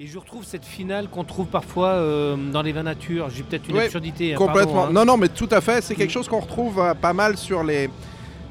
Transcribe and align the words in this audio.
Et 0.00 0.08
je 0.08 0.18
retrouve 0.18 0.44
cette 0.44 0.64
finale 0.64 1.08
qu'on 1.08 1.22
trouve 1.22 1.46
parfois 1.46 1.90
euh, 1.90 2.36
dans 2.36 2.62
les 2.62 2.72
vins 2.72 2.82
nature. 2.82 3.28
J'ai 3.30 3.44
peut-être 3.44 3.68
une 3.68 3.76
Oui, 3.76 3.84
absurdité. 3.84 4.34
hein, 4.34 4.36
Complètement. 4.36 4.72
pardon, 4.72 4.88
hein. 4.90 4.92
Non, 4.92 5.04
non, 5.04 5.16
mais 5.16 5.28
tout 5.28 5.48
à 5.52 5.60
fait. 5.60 5.82
C'est 5.82 5.94
quelque 5.94 6.10
chose 6.10 6.26
qu'on 6.28 6.40
retrouve 6.40 6.80
euh, 6.80 6.94
pas 6.94 7.12
mal 7.12 7.36
sur 7.36 7.62
les, 7.62 7.88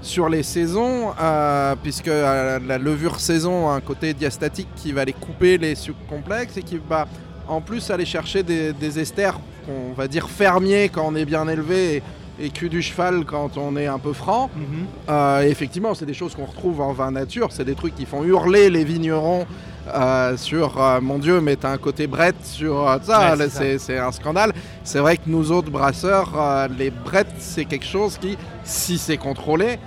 sur 0.01 0.29
les 0.29 0.41
saisons, 0.41 1.11
euh, 1.21 1.75
puisque 1.83 2.07
la 2.07 2.77
levure 2.77 3.19
saison 3.19 3.69
a 3.69 3.73
un 3.73 3.81
côté 3.81 4.13
diastatique 4.13 4.69
qui 4.77 4.93
va 4.93 5.01
aller 5.01 5.11
couper 5.11 5.57
les 5.57 5.75
sucres 5.75 6.05
complexes 6.07 6.55
et 6.55 6.63
qui 6.63 6.79
va 6.87 7.07
en 7.49 7.59
plus 7.59 7.91
aller 7.91 8.05
chercher 8.05 8.41
des, 8.43 8.71
des 8.71 8.99
esters 8.99 9.37
qu'on 9.65 9.91
va 9.97 10.07
dire 10.07 10.29
fermiers 10.29 10.87
quand 10.87 11.05
on 11.05 11.13
est 11.15 11.25
bien 11.25 11.45
élevé 11.49 11.97
et, 12.39 12.45
et 12.45 12.49
cul 12.51 12.69
du 12.69 12.81
cheval 12.81 13.25
quand 13.25 13.57
on 13.57 13.75
est 13.75 13.87
un 13.87 13.99
peu 13.99 14.13
franc. 14.13 14.49
Mhm. 14.55 15.43
Effectivement, 15.45 15.93
c'est 15.93 16.05
des 16.05 16.13
choses 16.13 16.35
qu'on 16.35 16.45
retrouve 16.45 16.79
en 16.79 16.93
vin 16.93 17.11
nature. 17.11 17.49
C'est 17.51 17.65
des 17.65 17.75
trucs 17.75 17.95
qui 17.95 18.05
font 18.05 18.23
hurler 18.23 18.69
les 18.69 18.85
vignerons 18.85 19.45
euh, 19.87 20.37
sur 20.37 20.81
euh, 20.81 21.01
mon 21.01 21.19
Dieu, 21.19 21.41
mais 21.41 21.55
t'as 21.55 21.71
un 21.71 21.77
côté 21.77 22.07
brette 22.07 22.43
sur 22.45 22.89
euh, 22.89 22.97
ça. 23.03 23.35
Ouais, 23.35 23.77
c'est 23.77 23.97
un 23.97 24.11
scandale. 24.11 24.53
C'est 24.83 24.99
vrai 24.99 25.17
que 25.17 25.23
nous 25.27 25.51
autres 25.51 25.69
brasseurs, 25.71 26.29
les 26.77 26.89
brettes, 26.89 27.33
c'est 27.39 27.65
quelque 27.65 27.85
chose 27.85 28.17
qui, 28.17 28.37
si 28.63 28.97
c'est 28.97 29.17
contrôlé, 29.17 29.79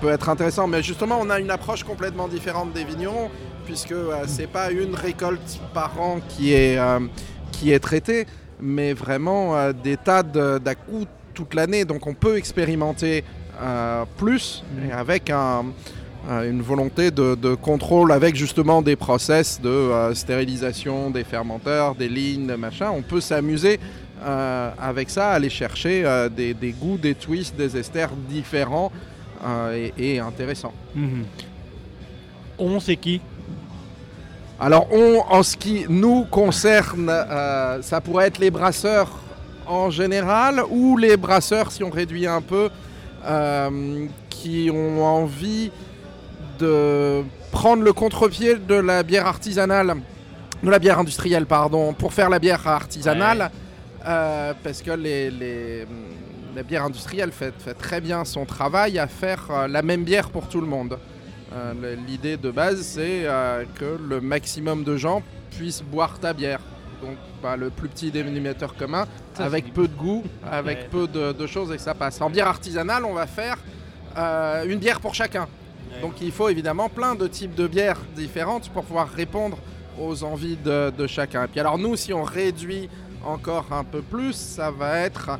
peut 0.00 0.10
être 0.10 0.28
intéressant. 0.28 0.66
Mais 0.66 0.82
justement, 0.82 1.18
on 1.20 1.30
a 1.30 1.38
une 1.38 1.50
approche 1.50 1.84
complètement 1.84 2.28
différente 2.28 2.72
des 2.72 2.84
vignerons, 2.84 3.30
puisque 3.66 3.94
c'est 4.26 4.46
pas 4.46 4.70
une 4.70 4.94
récolte 4.94 5.60
par 5.74 6.00
an 6.00 6.18
qui 6.28 6.52
est, 6.52 6.78
qui 7.52 7.72
est 7.72 7.78
traitée, 7.80 8.26
mais 8.60 8.92
vraiment 8.92 9.72
des 9.72 9.96
tas 9.96 10.22
de- 10.22 10.58
d'à-coups 10.58 11.06
toute 11.34 11.54
l'année. 11.54 11.84
Donc 11.84 12.06
on 12.06 12.14
peut 12.14 12.36
expérimenter 12.36 13.24
plus 14.16 14.62
et 14.88 14.92
avec 14.92 15.30
un, 15.30 15.66
une 16.28 16.60
volonté 16.60 17.10
de, 17.10 17.34
de 17.34 17.54
contrôle 17.54 18.12
avec 18.12 18.36
justement 18.36 18.82
des 18.82 18.96
process 18.96 19.60
de 19.60 19.68
euh, 19.68 20.14
stérilisation 20.14 21.10
des 21.10 21.24
fermenteurs, 21.24 21.94
des 21.94 22.08
lignes, 22.08 22.46
de 22.46 22.54
machin. 22.54 22.90
On 22.94 23.02
peut 23.02 23.20
s'amuser 23.20 23.80
euh, 24.22 24.70
avec 24.78 25.08
ça, 25.08 25.30
aller 25.30 25.48
chercher 25.48 26.04
euh, 26.04 26.28
des, 26.28 26.52
des 26.52 26.72
goûts, 26.72 26.98
des 26.98 27.14
twists, 27.14 27.56
des 27.56 27.76
esters 27.76 28.10
différents 28.28 28.92
euh, 29.46 29.88
et, 29.96 30.14
et 30.16 30.18
intéressants. 30.18 30.74
Mhm. 30.94 31.24
On, 32.58 32.78
c'est 32.78 32.96
qui? 32.96 33.20
Alors, 34.60 34.88
on, 34.92 35.22
en 35.30 35.42
ce 35.42 35.56
qui 35.56 35.86
nous 35.88 36.24
concerne, 36.24 37.08
euh, 37.08 37.80
ça 37.80 38.00
pourrait 38.00 38.26
être 38.26 38.38
les 38.38 38.50
brasseurs 38.50 39.10
en 39.66 39.88
général 39.88 40.62
ou 40.68 40.96
les 40.96 41.16
brasseurs, 41.16 41.70
si 41.70 41.84
on 41.84 41.90
réduit 41.90 42.26
un 42.26 42.42
peu, 42.42 42.68
euh, 43.24 44.06
qui 44.28 44.70
ont 44.72 45.04
envie 45.04 45.70
de 46.58 47.22
prendre 47.52 47.82
le 47.82 47.92
contre-pied 47.92 48.56
de 48.56 48.74
la 48.74 49.02
bière 49.02 49.26
artisanale, 49.26 49.94
de 50.62 50.70
la 50.70 50.78
bière 50.78 50.98
industrielle, 50.98 51.46
pardon, 51.46 51.92
pour 51.92 52.12
faire 52.12 52.28
la 52.30 52.38
bière 52.38 52.66
artisanale. 52.66 53.50
euh, 54.06 54.52
parce 54.62 54.80
que 54.82 54.92
les, 54.92 55.30
les- 55.30 55.86
la 56.56 56.62
bière 56.62 56.84
industrielle 56.84 57.30
fait, 57.32 57.52
fait 57.58 57.74
très 57.74 58.00
bien 58.00 58.24
son 58.24 58.44
travail 58.46 58.98
à 58.98 59.06
faire 59.06 59.46
euh, 59.50 59.68
la 59.68 59.82
même 59.82 60.04
bière 60.04 60.30
pour 60.30 60.48
tout 60.48 60.60
le 60.60 60.66
monde. 60.66 60.98
Euh, 61.52 61.96
L'idée 62.06 62.36
de 62.36 62.50
base, 62.50 62.80
c'est 62.82 63.22
euh, 63.24 63.64
que 63.78 63.98
le 64.08 64.20
maximum 64.20 64.82
de 64.84 64.96
gens 64.96 65.22
puissent 65.50 65.82
boire 65.82 66.18
ta 66.20 66.32
bière. 66.32 66.60
Donc, 67.02 67.16
bah, 67.42 67.56
le 67.56 67.70
plus 67.70 67.88
petit 67.88 68.10
dénominateur 68.10 68.74
commun, 68.76 69.06
Ça, 69.34 69.44
avec 69.44 69.72
peu 69.72 69.86
de 69.88 69.94
goût, 69.94 70.24
avec 70.50 70.78
Ouais. 70.78 70.88
peu 70.90 71.06
de, 71.06 71.32
de 71.32 71.46
choses 71.46 71.70
et 71.72 71.76
que 71.76 71.82
ça 71.82 71.94
passe. 71.94 72.20
En 72.20 72.30
bière 72.30 72.48
artisanale, 72.48 73.04
on 73.04 73.14
va 73.14 73.26
faire 73.26 73.58
euh, 74.16 74.64
une 74.66 74.78
bière 74.78 75.00
pour 75.00 75.14
chacun. 75.14 75.46
Donc, 76.02 76.20
il 76.20 76.30
faut 76.32 76.48
évidemment 76.48 76.88
plein 76.88 77.14
de 77.14 77.26
types 77.26 77.54
de 77.54 77.66
bières 77.66 78.00
différentes 78.16 78.68
pour 78.70 78.84
pouvoir 78.84 79.08
répondre 79.08 79.58
aux 80.00 80.22
envies 80.24 80.56
de, 80.56 81.06
chacun. 81.06 81.44
Et 81.44 81.48
puis, 81.48 81.60
alors, 81.60 81.78
nous, 81.78 81.96
si 81.96 82.12
on 82.12 82.22
réduit 82.22 82.88
encore 83.24 83.66
un 83.72 83.84
peu 83.84 84.00
plus, 84.00 84.32
ça 84.34 84.70
va 84.70 84.98
être 85.00 85.30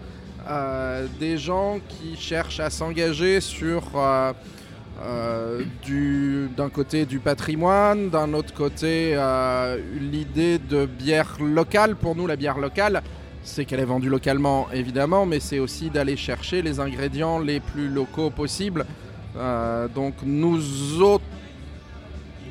euh, 0.49 1.07
des 1.21 1.39
gens 1.39 1.79
qui 1.89 2.17
cherchent 2.17 2.61
à 2.61 2.71
s'engager 2.71 3.41
sur. 3.41 3.83
euh, 3.97 4.33
euh, 5.01 5.63
du- 5.85 6.49
d'un 6.57 6.69
côté 6.71 7.07
du 7.07 7.21
patrimoine, 7.21 8.11
d'un 8.11 8.33
autre 8.35 8.53
côté 8.53 9.17
l'idée 10.01 10.59
de 10.59 10.87
bière 10.87 11.37
locale. 11.41 11.95
Pour 11.95 12.17
nous, 12.17 12.27
la 12.27 12.35
bière 12.35 12.59
locale, 12.59 13.03
c'est 13.45 13.65
qu'elle 13.65 13.79
est 13.79 13.85
vendue 13.85 14.09
localement, 14.09 14.67
évidemment, 14.73 15.25
mais 15.25 15.39
c'est 15.39 15.61
aussi 15.61 15.89
d'aller 15.91 16.17
chercher 16.17 16.63
les 16.63 16.81
ingrédients 16.81 17.39
les 17.39 17.61
plus 17.61 17.89
locaux 17.89 18.31
possibles. 18.31 18.85
Euh, 19.37 19.89
donc 19.89 20.15
nous 20.23 21.03
autres, 21.03 21.25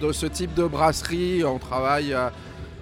de 0.01 0.11
ce 0.11 0.25
type 0.25 0.53
de 0.53 0.65
brasserie, 0.65 1.43
on 1.43 1.59
travaille... 1.59 2.15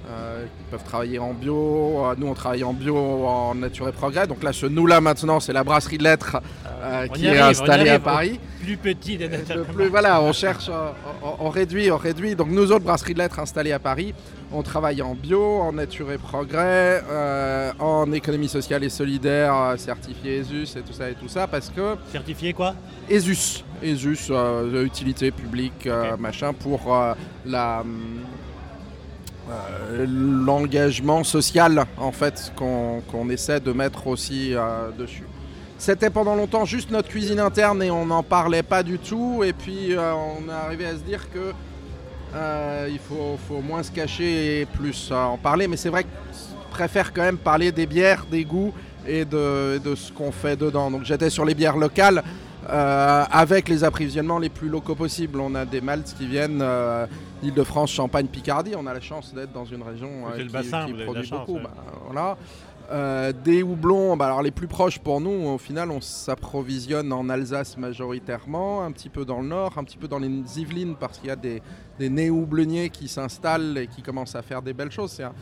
euh, 0.08 0.12
euh, 0.16 0.46
ils 0.60 0.66
peuvent 0.72 0.84
travailler 0.84 1.20
en 1.20 1.34
bio, 1.34 2.04
Euh, 2.06 2.16
nous 2.18 2.28
on 2.28 2.34
travaille 2.34 2.64
en 2.64 2.74
bio, 2.74 2.96
en 2.98 3.56
nature 3.56 3.88
et 3.88 3.92
progrès. 3.92 4.28
Donc 4.28 4.44
là, 4.44 4.54
ce 4.54 4.66
nous-là 4.66 5.02
maintenant, 5.02 5.40
c'est 5.40 5.54
la 5.54 5.64
brasserie 5.64 5.98
de 5.98 6.04
lettres 6.04 6.38
euh, 6.84 7.08
On 7.10 7.14
qui 7.14 7.26
est 7.28 7.40
installée 7.40 7.90
à. 7.90 8.00
Paris. 8.00 8.40
Plus 8.64 8.78
petit 8.78 9.18
des 9.18 9.30
plus- 9.30 9.88
voilà, 9.90 10.22
on 10.22 10.34
cherche, 10.34 10.70
euh, 10.70 10.90
on, 11.24 11.46
on 11.48 11.50
réduit, 11.50 11.92
on 11.92 11.98
réduit. 11.98 12.36
Donc 12.36 12.50
nous 12.50 12.72
autres 12.72 12.84
brasseries 12.86 13.14
de 13.14 13.20
lettres 13.20 13.40
installées 13.40 13.72
à 13.74 13.80
Paris, 13.80 14.14
on 14.52 14.64
travaille 14.64 15.02
en 15.02 15.14
bio, 15.16 15.60
en 15.62 15.72
nature 15.74 16.12
et 16.12 16.18
progrès, 16.18 17.04
euh, 17.10 17.72
en 17.80 18.12
économie 18.12 18.48
sociale 18.50 18.84
et 18.84 18.90
solidaire, 18.90 19.54
euh, 19.56 19.78
certifié 19.78 20.38
ESUS 20.40 20.76
et 20.78 20.82
tout 20.82 20.94
ça 20.94 21.10
et 21.10 21.14
tout 21.14 21.28
ça, 21.28 21.46
parce 21.48 21.70
que 21.70 21.96
Certifié 22.12 22.54
quoi? 22.54 22.74
ESUS, 23.10 23.64
ESUS, 23.84 24.28
euh, 24.32 24.84
utilité 24.84 25.30
publique, 25.32 25.86
euh, 25.86 26.18
machin, 26.18 26.54
pour 26.54 26.94
euh, 26.94 27.14
la 27.46 27.82
hum, 27.82 28.20
euh, 29.48 30.08
l'engagement 30.08 31.24
social 31.24 31.86
en 31.98 32.12
fait 32.12 32.52
qu'on 32.56 33.30
essaie 33.30 33.60
de 33.60 33.72
mettre 33.72 34.08
aussi 34.08 34.56
euh, 34.56 34.90
dessus. 34.98 35.24
C'était 35.78 36.10
pendant 36.10 36.36
longtemps 36.36 36.66
juste 36.66 36.90
notre 36.90 37.10
cuisine 37.10 37.40
interne 37.40 37.84
et 37.84 37.92
on 37.92 38.08
n'en 38.08 38.24
parlait 38.24 38.64
pas 38.64 38.82
du 38.82 38.98
tout. 38.98 39.44
Et 39.44 39.54
puis 39.54 39.94
euh, 39.94 40.14
on 40.14 40.50
est 40.50 40.54
arrivé 40.54 40.86
à 40.86 40.94
se 40.94 41.04
dire 41.04 41.30
que 41.32 41.54
il 42.90 43.00
faut, 43.00 43.38
faut 43.48 43.62
moins 43.62 43.82
se 43.82 43.92
cacher 43.92 44.62
et 44.62 44.66
plus 44.66 45.12
en 45.12 45.38
parler. 45.38 45.68
Mais 45.68 45.78
c'est 45.78 45.90
vrai 45.90 46.04
que 46.04 46.10
je 46.34 46.70
préfère 46.72 47.14
quand 47.14 47.22
même 47.22 47.38
parler 47.38 47.72
des 47.72 47.86
bières, 47.86 48.26
des 48.30 48.44
goûts 48.44 48.74
et 49.08 49.24
de, 49.24 49.78
de 49.78 49.96
ce 49.96 50.12
qu'on 50.12 50.32
fait 50.32 50.58
dedans. 50.58 50.92
Donc 50.92 51.06
j'étais 51.06 51.30
sur 51.30 51.46
les 51.46 51.54
bières 51.54 51.78
locales 51.78 52.24
euh, 52.70 53.24
avec 53.32 53.70
les 53.70 53.84
approvisionnements 53.84 54.40
les 54.40 54.50
plus 54.50 54.70
locaux 54.70 54.96
possibles. 54.96 55.40
On 55.40 55.56
a 55.56 55.66
des 55.66 55.82
maltes 55.82 56.16
qui 56.18 56.28
viennent 56.28 56.62
euh, 56.62 57.06
d'Île-de-France, 57.42 57.92
Champagne, 57.92 58.28
Picardie. 58.28 58.74
On 58.76 58.88
a 58.88 58.94
la 58.94 59.02
chance 59.02 59.34
d'être 59.34 59.52
dans 59.52 59.66
une 59.66 59.84
région 59.84 60.10
euh, 60.28 60.44
qui, 60.44 60.50
bassin, 60.52 60.88
produit 61.04 61.26
chance, 61.26 61.40
beaucoup. 61.40 61.58
ouais. 61.58 61.64
Bah, 61.64 61.74
voilà. 62.10 62.38
Euh, 62.92 63.34
des 63.34 63.64
houblons, 63.64 64.16
bah, 64.16 64.28
alors 64.28 64.44
les 64.44 64.52
plus 64.52 64.68
proches 64.68 65.00
pour 65.00 65.20
nous, 65.20 65.48
au 65.48 65.58
final, 65.58 65.90
on 65.90 66.02
s'approvisionne 66.02 67.12
en 67.12 67.30
Alsace 67.30 67.78
majoritairement, 67.78 68.84
un 68.84 68.92
petit 68.92 69.10
peu 69.10 69.26
dans 69.26 69.42
le 69.42 69.48
nord, 69.48 69.74
un 69.78 69.84
petit 69.84 69.98
peu 69.98 70.08
dans 70.08 70.20
les 70.20 70.30
Yvelines 70.60 70.96
parce 70.96 71.18
qu'il 71.18 71.30
y 71.30 71.32
a 71.32 71.36
des, 71.36 71.64
des 71.98 72.10
nez 72.10 72.30
houblonniers 72.30 72.92
qui 72.92 73.08
s'installent 73.08 73.78
et 73.80 73.88
qui 73.88 74.04
commencent 74.04 74.36
à 74.36 74.44
faire 74.44 74.62
des 74.62 74.74
belles 74.74 74.92
choses. 74.92 75.14
C'est 75.14 75.24
un, 75.24 75.34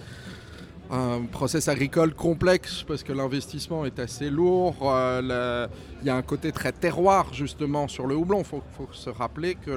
un 0.94 1.24
process 1.24 1.68
agricole 1.68 2.14
complexe 2.14 2.84
parce 2.88 3.02
que 3.04 3.14
l'investissement 3.14 3.84
est 3.86 3.98
assez 3.98 4.30
lourd. 4.30 4.76
euh, 4.84 5.68
Il 6.02 6.08
y 6.08 6.10
a 6.12 6.16
un 6.16 6.22
côté 6.22 6.52
très 6.52 6.72
terroir 6.72 7.34
justement 7.34 7.88
sur 7.88 8.06
le 8.06 8.16
houblon. 8.16 8.40
Il 8.40 8.46
faut, 8.46 8.64
se 8.92 9.10
rappeler 9.10 9.56
que 9.56 9.72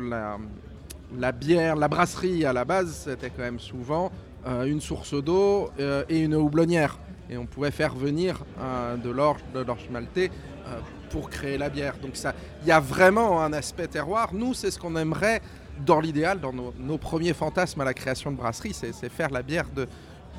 la, 1.18 1.32
bière, 1.32 1.76
la 1.76 1.88
brasserie 1.88 2.44
à 2.44 2.52
la 2.52 2.66
base, 2.66 3.04
c'était 3.06 3.30
quand 3.30 3.42
même 3.42 3.60
souvent 3.60 4.12
euh, 4.46 4.64
une 4.64 4.82
source 4.82 5.14
d'eau 5.14 5.70
euh, 5.80 6.04
et 6.10 6.20
une 6.20 6.34
houblonnière. 6.34 6.98
Et 7.30 7.38
on 7.38 7.46
pouvait 7.46 7.72
faire 7.72 7.94
venir 7.94 8.44
de 9.02 9.10
l'orge, 9.10 9.40
de 9.52 9.60
l'orge 9.60 9.88
maltais 9.90 10.30
euh, 10.68 10.78
pour 11.10 11.30
créer 11.30 11.56
la 11.56 11.70
bière. 11.70 11.94
Donc 12.02 12.14
ça, 12.14 12.34
il 12.62 12.68
y 12.68 12.72
a 12.72 12.78
vraiment 12.78 13.42
un 13.42 13.52
aspect 13.52 13.86
terroir. 13.86 14.34
Nous, 14.34 14.52
c'est 14.52 14.70
ce 14.70 14.78
qu'on 14.78 14.96
aimerait 14.96 15.40
dans 15.84 16.00
l'idéal, 16.00 16.40
dans 16.40 16.52
nos, 16.52 16.74
nos 16.78 16.98
premiers 16.98 17.32
fantasmes 17.32 17.80
à 17.80 17.84
la 17.84 17.94
création 17.94 18.30
de 18.30 18.36
brasserie, 18.36 18.74
c'est 18.74 19.08
faire 19.08 19.30
la 19.30 19.42
bière 19.42 19.66
de 19.74 19.86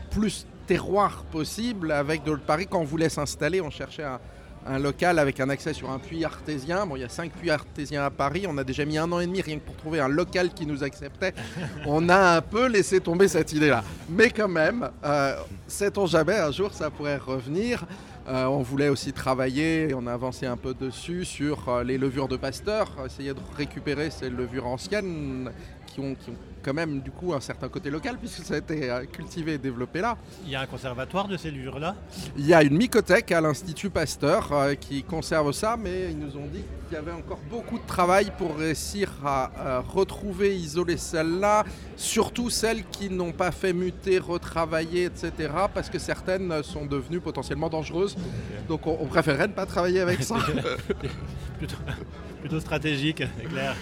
plus 0.09 0.45
terroir 0.67 1.23
possible 1.31 1.91
avec 1.91 2.23
de 2.23 2.35
Paris. 2.35 2.67
Quand 2.69 2.79
on 2.79 2.83
voulait 2.83 3.09
s'installer, 3.09 3.61
on 3.61 3.69
cherchait 3.69 4.03
un, 4.03 4.19
un 4.67 4.79
local 4.79 5.19
avec 5.19 5.39
un 5.39 5.49
accès 5.49 5.73
sur 5.73 5.89
un 5.89 5.99
puits 5.99 6.23
artésien. 6.25 6.85
Bon, 6.85 6.95
il 6.95 7.01
y 7.01 7.05
a 7.05 7.09
cinq 7.09 7.31
puits 7.31 7.49
artésiens 7.49 8.03
à 8.03 8.09
Paris. 8.09 8.45
On 8.47 8.57
a 8.57 8.63
déjà 8.63 8.85
mis 8.85 8.97
un 8.97 9.11
an 9.11 9.19
et 9.19 9.25
demi 9.25 9.41
rien 9.41 9.57
que 9.57 9.65
pour 9.65 9.75
trouver 9.75 9.99
un 9.99 10.07
local 10.07 10.53
qui 10.53 10.65
nous 10.65 10.83
acceptait. 10.83 11.33
On 11.85 12.09
a 12.09 12.37
un 12.37 12.41
peu 12.41 12.67
laissé 12.67 12.99
tomber 12.99 13.27
cette 13.27 13.53
idée-là. 13.53 13.83
Mais 14.09 14.29
quand 14.29 14.47
même, 14.47 14.89
euh, 15.03 15.35
sait-on 15.67 16.05
jamais, 16.05 16.37
un 16.37 16.51
jour 16.51 16.73
ça 16.73 16.89
pourrait 16.89 17.17
revenir. 17.17 17.85
Euh, 18.27 18.43
on 18.45 18.61
voulait 18.61 18.89
aussi 18.89 19.13
travailler, 19.13 19.89
et 19.89 19.93
on 19.93 20.05
a 20.05 20.11
avancé 20.11 20.45
un 20.45 20.57
peu 20.57 20.73
dessus, 20.73 21.23
sur 21.23 21.69
euh, 21.69 21.83
les 21.85 21.97
levures 21.97 22.27
de 22.27 22.35
Pasteur, 22.35 22.91
essayer 23.05 23.33
de 23.33 23.39
récupérer 23.55 24.09
ces 24.09 24.29
levures 24.29 24.67
anciennes 24.67 25.49
qui 25.85 26.01
ont, 26.01 26.13
qui 26.13 26.31
ont 26.31 26.35
quand 26.67 26.73
même 26.73 26.99
du 26.99 27.11
coup 27.11 27.33
un 27.33 27.39
certain 27.39 27.69
côté 27.69 27.89
local 27.89 28.17
puisque 28.19 28.43
ça 28.43 28.55
a 28.55 28.57
été 28.57 28.89
euh, 28.91 29.05
cultivé 29.05 29.53
et 29.53 29.57
développé 29.57 30.01
là. 30.01 30.17
Il 30.43 30.51
y 30.51 30.55
a 30.55 30.59
un 30.59 30.65
conservatoire 30.65 31.29
de 31.29 31.37
ces 31.37 31.49
levures-là 31.49 31.95
Il 32.37 32.45
y 32.45 32.53
a 32.53 32.61
une 32.61 32.75
mycothèque 32.75 33.31
à 33.31 33.39
l'Institut 33.39 33.89
Pasteur 33.89 34.51
euh, 34.51 34.73
qui 34.73 35.01
conserve 35.03 35.53
ça, 35.53 35.77
mais 35.81 36.11
ils 36.11 36.19
nous 36.19 36.35
ont 36.35 36.45
dit 36.45 36.63
qu'il 36.87 36.95
y 36.95 36.97
avait 36.97 37.13
encore 37.13 37.39
beaucoup 37.49 37.79
de 37.79 37.87
travail 37.87 38.33
pour 38.37 38.57
réussir 38.57 39.13
à 39.25 39.49
euh, 39.57 39.79
retrouver, 39.79 40.57
isoler 40.57 40.97
celles-là, 40.97 41.63
surtout 41.95 42.49
celles 42.49 42.83
qui 42.89 43.09
n'ont 43.09 43.31
pas 43.31 43.51
fait 43.51 43.71
muter, 43.71 44.19
retravailler, 44.19 45.05
etc. 45.05 45.31
Parce 45.73 45.89
que 45.89 45.99
certaines 45.99 46.63
sont 46.63 46.85
devenues 46.85 47.21
potentiellement 47.21 47.69
dangereuses. 47.69 48.17
Donc 48.67 48.87
on, 48.87 48.97
on 48.99 49.05
préférerait 49.05 49.47
ne 49.47 49.53
pas 49.53 49.65
travailler 49.65 50.01
avec 50.01 50.21
ça. 50.21 50.35
plutôt, 51.59 51.77
plutôt 52.41 52.59
stratégique, 52.59 53.23
c'est 53.37 53.47
clair. 53.47 53.73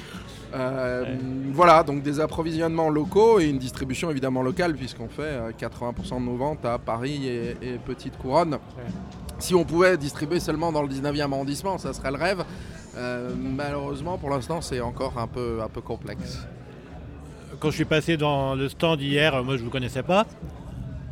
Euh, 0.55 1.03
Ouais. 1.03 1.17
Voilà, 1.51 1.83
donc 1.83 2.01
des 2.01 2.19
approvisionnements 2.19 2.89
locaux 2.89 3.39
et 3.39 3.45
une 3.45 3.57
distribution 3.57 4.09
évidemment 4.09 4.41
locale, 4.41 4.75
puisqu'on 4.75 5.07
fait 5.09 5.21
euh, 5.23 5.51
80% 5.51 6.19
de 6.19 6.25
nos 6.25 6.35
ventes 6.37 6.65
à 6.65 6.77
Paris 6.77 7.27
et, 7.27 7.57
et 7.61 7.77
Petite 7.77 8.17
Couronne. 8.17 8.57
Si 9.39 9.53
on 9.53 9.65
pouvait 9.65 9.97
distribuer 9.97 10.39
seulement 10.39 10.71
dans 10.71 10.81
le 10.81 10.87
19e 10.87 11.31
arrondissement, 11.31 11.77
ça 11.77 11.93
serait 11.93 12.11
le 12.11 12.17
rêve. 12.17 12.43
Euh, 12.97 13.31
malheureusement, 13.37 14.17
pour 14.17 14.29
l'instant, 14.29 14.61
c'est 14.61 14.79
encore 14.79 15.17
un 15.17 15.27
peu, 15.27 15.59
un 15.61 15.67
peu 15.67 15.81
complexe. 15.81 16.45
Quand 17.59 17.69
je 17.69 17.75
suis 17.75 17.85
passé 17.85 18.17
dans 18.17 18.55
le 18.55 18.69
stand 18.69 19.01
hier, 19.01 19.43
moi 19.43 19.55
je 19.55 19.61
ne 19.61 19.65
vous 19.65 19.71
connaissais 19.71 20.03
pas. 20.03 20.25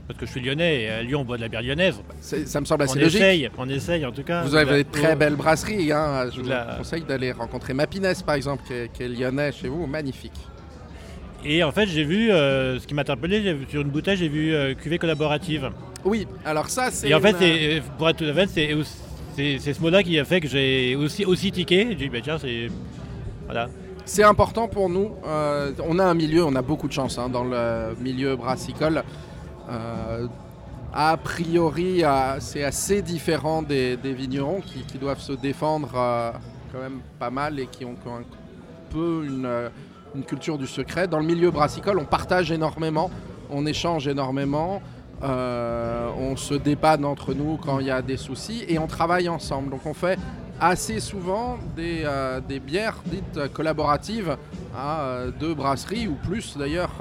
Parce 0.07 0.19
que 0.19 0.25
je 0.25 0.31
suis 0.31 0.41
lyonnais 0.41 0.81
et 0.83 0.89
à 0.89 1.01
Lyon 1.01 1.21
on 1.21 1.23
boit 1.25 1.37
de 1.37 1.41
la 1.43 1.47
bière 1.47 1.61
lyonnaise. 1.61 2.01
Ça 2.19 2.59
me 2.59 2.65
semble 2.65 2.81
on 2.81 2.85
assez 2.85 2.99
logique. 2.99 3.21
essaye, 3.21 3.49
on 3.57 3.69
essaye 3.69 4.05
en 4.05 4.11
tout 4.11 4.23
cas. 4.23 4.41
Vous 4.43 4.53
avez 4.55 4.69
La- 4.71 4.77
de 4.83 4.89
très 4.91 5.15
belles 5.15 5.35
brasseries. 5.35 5.91
hein. 5.93 6.29
Je 6.35 6.41
vous 6.41 6.49
La- 6.49 6.75
conseille 6.77 7.03
d'aller 7.03 7.31
rencontrer 7.31 7.73
Mapinès, 7.73 8.21
par 8.21 8.35
exemple, 8.35 8.63
qui 8.67 8.73
est, 8.73 8.91
qui 8.91 9.03
est 9.03 9.07
lyonnais 9.07 9.51
chez 9.53 9.69
vous. 9.69 9.85
Magnifique. 9.87 10.33
Et 11.45 11.63
en 11.63 11.71
fait 11.71 11.85
j'ai 11.87 12.03
vu, 12.03 12.31
euh, 12.31 12.79
ce 12.79 12.87
qui 12.87 12.93
m'a 12.93 13.01
interpellé, 13.01 13.55
sur 13.69 13.81
une 13.81 13.89
bouteille 13.89 14.17
j'ai 14.17 14.27
vu 14.29 14.53
euh, 14.53 14.73
cuvée 14.73 14.97
collaborative. 14.97 15.71
Oui, 16.05 16.27
alors 16.43 16.69
ça, 16.69 16.91
c'est. 16.91 17.07
Et 17.07 17.13
en 17.13 17.21
fait, 17.21 17.31
une- 17.31 17.37
c'est- 17.39 17.81
pour 17.97 18.09
être 18.09 18.17
tout 18.17 18.25
à 18.25 18.33
fait, 18.33 18.47
c'est 19.35 19.73
ce 19.73 19.81
mot-là 19.81 20.03
qui 20.03 20.19
a 20.19 20.25
fait 20.25 20.41
que 20.41 20.49
j'ai 20.49 20.95
aussi, 20.97 21.23
aussi 21.23 21.49
tiqué. 21.51 21.87
J'ai 21.91 21.95
dit, 21.95 22.09
bah 22.09 22.19
tiens, 22.21 22.37
c'est. 22.37 22.67
Voilà. 23.45 23.69
C'est 24.05 24.23
important 24.23 24.67
pour 24.67 24.89
nous. 24.89 25.11
Euh, 25.25 25.71
on 25.87 25.97
a 25.97 26.03
un 26.03 26.13
milieu, 26.13 26.43
on 26.43 26.55
a 26.55 26.61
beaucoup 26.61 26.89
de 26.89 26.93
chance 26.93 27.17
hein, 27.17 27.29
dans 27.29 27.45
le 27.45 27.95
milieu 28.01 28.35
brassicole. 28.35 29.01
Euh, 29.69 30.27
a 30.93 31.17
priori, 31.17 32.03
euh, 32.03 32.39
c'est 32.39 32.63
assez 32.63 33.01
différent 33.01 33.61
des, 33.61 33.97
vignerons 34.03 34.61
qui, 34.61 34.97
doivent 34.97 35.19
se 35.19 35.33
défendre 35.33 35.91
euh, 35.95 36.31
quand 36.71 36.79
même 36.79 36.99
pas 37.19 37.29
mal 37.29 37.59
et 37.59 37.67
qui 37.67 37.85
ont, 37.85 37.95
un 38.05 38.23
peu 38.89 39.25
une, 39.25 39.69
culture 40.27 40.59
du 40.59 40.67
secret. 40.67 41.07
Dans 41.07 41.17
le 41.17 41.25
milieu 41.25 41.49
brassicole, 41.49 41.97
on 41.97 42.05
partage 42.05 42.51
énormément, 42.51 43.09
on 43.49 43.65
échange 43.65 44.07
énormément. 44.07 44.81
on 45.23 46.35
se 46.35 46.53
dépanne 46.53 47.03
entre 47.05 47.33
nous 47.33 47.57
quand 47.57 47.79
il 47.79 47.87
y 47.87 47.91
a 47.91 48.03
des 48.03 48.17
soucis 48.17 48.63
et 48.67 48.77
on 48.77 48.85
travaille 48.85 49.27
ensemble. 49.27 49.71
Donc 49.71 49.85
on 49.87 49.95
fait 49.95 50.19
assez 50.61 50.99
souvent 50.99 51.57
des, 51.75 52.05
bières 52.59 53.01
dites 53.07 53.51
collaboratives 53.53 54.37
à 54.77 55.01
euh, 55.01 55.31
deux 55.31 55.55
brasseries 55.55 56.07
ou 56.07 56.13
plus 56.13 56.55
d'ailleurs 56.57 56.91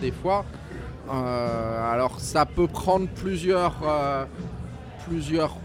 des 0.00 0.12
fois. 0.12 0.46
Euh, 1.10 1.92
alors 1.92 2.20
ça 2.20 2.46
peut 2.46 2.68
prendre 2.68 3.08
plusieurs, 3.08 3.76
euh, 3.84 4.24
plusieurs 5.06 5.56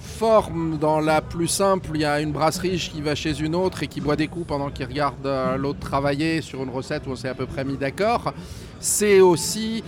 formes. 0.00 0.78
Dans 0.78 1.00
la 1.00 1.20
plus 1.20 1.48
simple, 1.48 1.90
il 1.94 2.02
y 2.02 2.04
a 2.04 2.20
une 2.20 2.32
brasserie 2.32 2.76
qui 2.76 3.00
va 3.00 3.14
chez 3.14 3.40
une 3.40 3.54
autre 3.54 3.82
et 3.82 3.86
qui 3.86 4.00
boit 4.00 4.16
des 4.16 4.28
coups 4.28 4.46
pendant 4.46 4.70
qu'il 4.70 4.86
regarde 4.86 5.26
euh, 5.26 5.56
l'autre 5.56 5.80
travailler 5.80 6.42
sur 6.42 6.62
une 6.62 6.70
recette 6.70 7.06
où 7.06 7.10
on 7.10 7.16
s'est 7.16 7.28
à 7.28 7.34
peu 7.34 7.46
près 7.46 7.64
mis 7.64 7.76
d'accord. 7.76 8.32
C'est 8.80 9.20
aussi 9.20 9.82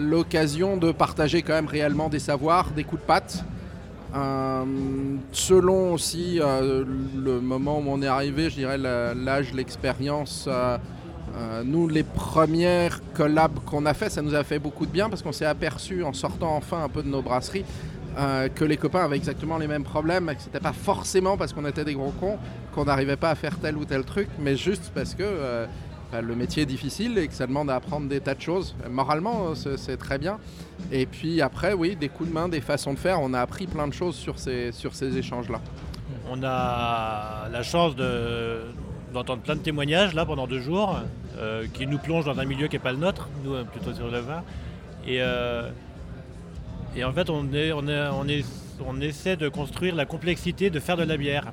l'occasion 0.00 0.76
de 0.76 0.92
partager 0.92 1.42
quand 1.42 1.54
même 1.54 1.68
réellement 1.68 2.08
des 2.08 2.18
savoirs, 2.18 2.70
des 2.72 2.84
coups 2.84 3.00
de 3.00 3.06
patte. 3.06 3.44
Selon 5.32 5.94
aussi 5.94 6.38
le 6.38 7.40
moment 7.40 7.78
où 7.78 7.84
on 7.86 8.02
est 8.02 8.08
arrivé, 8.08 8.50
je 8.50 8.56
dirais 8.56 8.76
l'âge, 8.76 9.54
l'expérience. 9.54 10.48
Euh, 11.36 11.62
nous, 11.64 11.88
les 11.88 12.02
premières 12.02 13.00
collabs 13.14 13.58
qu'on 13.66 13.86
a 13.86 13.94
fait, 13.94 14.10
ça 14.10 14.22
nous 14.22 14.34
a 14.34 14.44
fait 14.44 14.58
beaucoup 14.58 14.86
de 14.86 14.90
bien 14.90 15.08
parce 15.08 15.22
qu'on 15.22 15.32
s'est 15.32 15.44
aperçu 15.46 16.02
en 16.04 16.12
sortant 16.12 16.56
enfin 16.56 16.82
un 16.84 16.88
peu 16.88 17.02
de 17.02 17.08
nos 17.08 17.22
brasseries 17.22 17.64
euh, 18.18 18.48
que 18.48 18.64
les 18.64 18.76
copains 18.76 19.04
avaient 19.04 19.16
exactement 19.16 19.58
les 19.58 19.68
mêmes 19.68 19.84
problèmes, 19.84 20.26
que 20.34 20.40
c'était 20.42 20.60
pas 20.60 20.72
forcément 20.72 21.36
parce 21.36 21.52
qu'on 21.52 21.66
était 21.66 21.84
des 21.84 21.94
gros 21.94 22.12
cons 22.18 22.38
qu'on 22.74 22.84
n'arrivait 22.86 23.16
pas 23.16 23.30
à 23.30 23.34
faire 23.34 23.56
tel 23.58 23.76
ou 23.76 23.84
tel 23.84 24.04
truc, 24.04 24.28
mais 24.40 24.56
juste 24.56 24.90
parce 24.94 25.14
que 25.14 25.22
euh, 25.22 25.66
bah, 26.10 26.20
le 26.22 26.34
métier 26.34 26.62
est 26.64 26.66
difficile 26.66 27.16
et 27.18 27.28
que 27.28 27.34
ça 27.34 27.46
demande 27.46 27.70
à 27.70 27.76
apprendre 27.76 28.08
des 28.08 28.20
tas 28.20 28.34
de 28.34 28.40
choses. 28.40 28.74
Moralement, 28.90 29.54
c'est 29.54 29.76
c'est 29.76 29.96
très 29.98 30.18
bien. 30.18 30.38
Et 30.90 31.06
puis 31.06 31.42
après, 31.42 31.74
oui, 31.74 31.96
des 31.96 32.08
coups 32.08 32.30
de 32.30 32.34
main, 32.34 32.48
des 32.48 32.60
façons 32.62 32.94
de 32.94 32.98
faire, 32.98 33.20
on 33.20 33.34
a 33.34 33.40
appris 33.40 33.66
plein 33.66 33.86
de 33.86 33.92
choses 33.92 34.16
sur 34.16 34.38
ces, 34.38 34.72
sur 34.72 34.94
ces 34.94 35.16
échanges-là. 35.18 35.60
On 36.30 36.42
a 36.42 37.48
la 37.52 37.62
chance 37.62 37.94
de- 37.94 38.62
d'entendre 39.12 39.42
plein 39.42 39.56
de 39.56 39.60
témoignages 39.60 40.14
là 40.14 40.24
pendant 40.26 40.46
deux 40.46 40.60
jours 40.60 40.98
euh, 41.38 41.66
qui 41.72 41.86
nous 41.86 41.98
plongent 41.98 42.24
dans 42.24 42.38
un 42.38 42.44
milieu 42.44 42.68
qui 42.68 42.76
n'est 42.76 42.82
pas 42.82 42.92
le 42.92 42.98
nôtre, 42.98 43.28
nous 43.44 43.54
euh, 43.54 43.64
plutôt 43.64 43.94
sur 43.94 44.10
le 44.10 44.18
vin. 44.18 44.42
Et, 45.06 45.18
euh, 45.20 45.70
et 46.96 47.04
en 47.04 47.12
fait, 47.12 47.30
on, 47.30 47.52
est, 47.52 47.72
on, 47.72 47.86
est, 47.88 48.08
on, 48.12 48.28
est, 48.28 48.44
on 48.86 49.00
essaie 49.00 49.36
de 49.36 49.48
construire 49.48 49.94
la 49.94 50.04
complexité 50.04 50.70
de 50.70 50.80
faire 50.80 50.96
de 50.96 51.04
la 51.04 51.16
bière. 51.16 51.52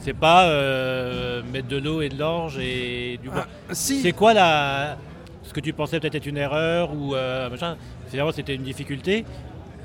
C'est 0.00 0.14
pas 0.14 0.46
euh, 0.46 1.42
mettre 1.52 1.68
de 1.68 1.76
l'eau 1.76 2.02
et 2.02 2.08
de 2.08 2.18
l'orge 2.18 2.58
et 2.58 3.18
du 3.22 3.30
bois. 3.30 3.46
Si, 3.72 4.00
C'est 4.00 4.12
quoi 4.12 4.32
la... 4.32 4.96
ce 5.42 5.52
que 5.52 5.60
tu 5.60 5.72
pensais 5.72 5.98
peut-être 5.98 6.14
être 6.14 6.26
une 6.26 6.36
erreur 6.36 6.92
ou 6.92 7.14
machin 7.50 7.76
Finalement, 8.08 8.32
c'était 8.32 8.54
une 8.54 8.62
difficulté. 8.62 9.24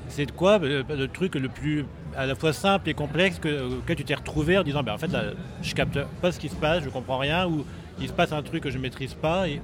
C'est 0.08 0.26
de 0.26 0.32
quoi 0.32 0.58
le 0.58 1.06
truc 1.08 1.34
le 1.34 1.48
plus 1.48 1.84
à 2.16 2.26
la 2.26 2.34
fois 2.34 2.52
simple 2.52 2.88
et 2.90 2.94
complexe 2.94 3.38
que, 3.38 3.78
auquel 3.78 3.96
tu 3.96 4.04
t'es 4.04 4.14
retrouvé 4.14 4.56
en 4.58 4.62
disant 4.62 4.82
ben, 4.82 4.94
en 4.94 4.98
fait 4.98 5.10
là, 5.12 5.24
je 5.62 5.74
capte 5.74 5.98
pas 6.20 6.32
ce 6.32 6.38
qui 6.38 6.48
se 6.48 6.54
passe, 6.56 6.82
je 6.84 6.88
comprends 6.88 7.18
rien 7.18 7.46
ou 7.46 7.64
il 8.00 8.08
se 8.08 8.12
passe 8.12 8.32
un 8.32 8.42
truc 8.42 8.62
que 8.62 8.70
je 8.70 8.78
maîtrise 8.78 9.14
pas 9.14 9.48
et 9.48 9.60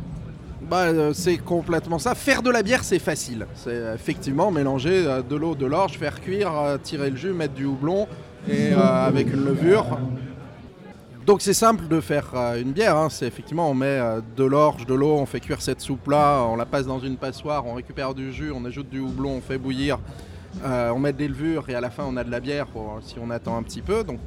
Bah, 0.62 0.82
euh, 0.84 1.12
c'est 1.12 1.38
complètement 1.38 1.98
ça. 1.98 2.14
Faire 2.14 2.42
de 2.42 2.50
la 2.50 2.62
bière, 2.62 2.84
c'est 2.84 2.98
facile. 2.98 3.46
C'est 3.54 3.70
euh, 3.70 3.94
effectivement 3.94 4.50
mélanger 4.50 5.04
euh, 5.06 5.22
de 5.22 5.34
l'eau, 5.36 5.54
de 5.54 5.66
l'orge, 5.66 5.98
faire 5.98 6.20
cuire, 6.20 6.52
tirer 6.82 7.10
le 7.10 7.16
jus, 7.16 7.32
mettre 7.32 7.54
du 7.54 7.64
houblon 7.64 8.06
et 8.48 8.72
avec 8.72 9.32
une 9.32 9.44
levure. 9.44 9.98
Donc 11.26 11.42
c'est 11.42 11.52
simple 11.54 11.86
de 11.88 12.00
faire 12.00 12.32
une 12.58 12.72
bière. 12.72 12.96
hein. 12.96 13.08
C'est 13.10 13.26
effectivement 13.26 13.70
on 13.70 13.74
met 13.74 14.00
de 14.36 14.44
l'orge, 14.44 14.86
de 14.86 14.94
l'eau, 14.94 15.16
on 15.18 15.26
fait 15.26 15.40
cuire 15.40 15.60
cette 15.60 15.80
soupe-là, 15.80 16.42
on 16.44 16.56
la 16.56 16.64
passe 16.66 16.86
dans 16.86 16.98
une 16.98 17.16
passoire, 17.16 17.66
on 17.66 17.74
récupère 17.74 18.14
du 18.14 18.32
jus, 18.32 18.50
on 18.50 18.64
ajoute 18.64 18.88
du 18.88 18.98
houblon, 19.00 19.32
on 19.36 19.40
fait 19.40 19.58
bouillir, 19.58 19.98
on 20.64 20.98
met 20.98 21.12
des 21.12 21.28
levures 21.28 21.68
et 21.68 21.74
à 21.74 21.80
la 21.80 21.90
fin 21.90 22.04
on 22.06 22.16
a 22.16 22.24
de 22.24 22.30
la 22.30 22.40
bière 22.40 22.66
si 23.02 23.16
on 23.20 23.30
attend 23.30 23.56
un 23.56 23.62
petit 23.62 23.82
peu. 23.82 24.04
Donc 24.04 24.18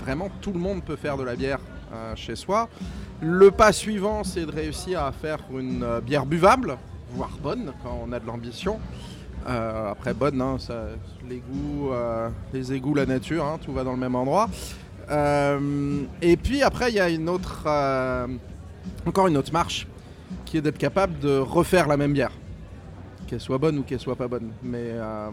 vraiment 0.00 0.28
tout 0.40 0.52
le 0.52 0.58
monde 0.58 0.82
peut 0.82 0.96
faire 0.96 1.16
de 1.16 1.24
la 1.24 1.36
bière 1.36 1.60
euh, 1.92 2.14
chez 2.16 2.36
soi. 2.36 2.68
Le 3.20 3.50
pas 3.50 3.72
suivant, 3.72 4.22
c'est 4.24 4.46
de 4.46 4.52
réussir 4.52 5.02
à 5.02 5.12
faire 5.12 5.38
une 5.50 5.82
euh, 5.82 6.00
bière 6.00 6.26
buvable, 6.26 6.76
voire 7.12 7.36
bonne 7.42 7.72
quand 7.82 7.98
on 8.06 8.12
a 8.12 8.20
de 8.20 8.26
l'ambition. 8.26 8.78
Euh, 9.48 9.92
après 9.92 10.12
bonne, 10.12 10.40
hein, 10.42 10.56
les 11.28 11.38
goûts, 11.38 11.92
euh, 11.92 12.28
les 12.52 12.72
égouts, 12.72 12.94
la 12.94 13.06
nature, 13.06 13.44
hein, 13.44 13.58
tout 13.64 13.72
va 13.72 13.84
dans 13.84 13.92
le 13.92 13.98
même 13.98 14.14
endroit. 14.14 14.50
Euh, 15.10 16.02
et 16.20 16.36
puis 16.36 16.62
après, 16.62 16.90
il 16.90 16.96
y 16.96 17.00
a 17.00 17.08
une 17.08 17.28
autre, 17.28 17.62
euh, 17.66 18.26
encore 19.06 19.26
une 19.26 19.38
autre 19.38 19.52
marche, 19.52 19.86
qui 20.44 20.58
est 20.58 20.60
d'être 20.60 20.76
capable 20.76 21.18
de 21.20 21.38
refaire 21.38 21.88
la 21.88 21.96
même 21.96 22.12
bière, 22.12 22.32
qu'elle 23.28 23.40
soit 23.40 23.58
bonne 23.58 23.78
ou 23.78 23.82
qu'elle 23.82 24.00
soit 24.00 24.16
pas 24.16 24.26
bonne. 24.26 24.50
Mais 24.62 24.90
euh, 24.92 25.30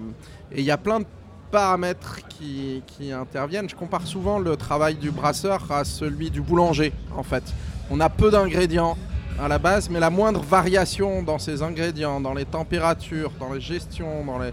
et 0.51 0.59
il 0.59 0.65
y 0.65 0.71
a 0.71 0.77
plein 0.77 0.99
de 0.99 1.05
paramètres 1.51 2.19
qui, 2.27 2.83
interviennent. 3.11 3.69
Je 3.69 3.75
compare 3.75 4.05
souvent 4.05 4.39
le 4.39 4.57
travail 4.57 4.95
du 4.95 5.09
brasseur 5.09 5.71
à 5.71 5.83
celui 5.83 6.29
du 6.29 6.41
boulanger, 6.41 6.91
en 7.15 7.23
fait. 7.23 7.43
On 7.89 7.99
a 7.99 8.09
peu 8.09 8.29
d'ingrédients 8.29 8.97
à 9.39 9.47
la 9.47 9.57
base, 9.57 9.89
mais 9.89 9.99
la 9.99 10.09
moindre 10.09 10.41
variation 10.41 11.23
dans 11.23 11.39
ces 11.39 11.61
ingrédients, 11.61 12.19
dans 12.19 12.33
les 12.33 12.45
températures, 12.45 13.31
dans 13.39 13.53
les 13.53 13.61
gestions, 13.61 14.25
dans 14.25 14.39
les 14.39 14.51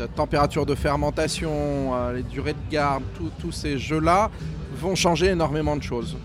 euh, 0.00 0.06
températures 0.14 0.66
de 0.66 0.74
fermentation, 0.74 1.50
euh, 1.94 2.14
les 2.14 2.22
durées 2.22 2.52
de 2.52 2.70
garde, 2.70 3.02
tous 3.40 3.52
ces 3.52 3.78
jeux-là 3.78 4.30
vont 4.76 4.94
changer 4.94 5.26
énormément 5.26 5.76
de 5.76 5.82
choses. 5.82 6.16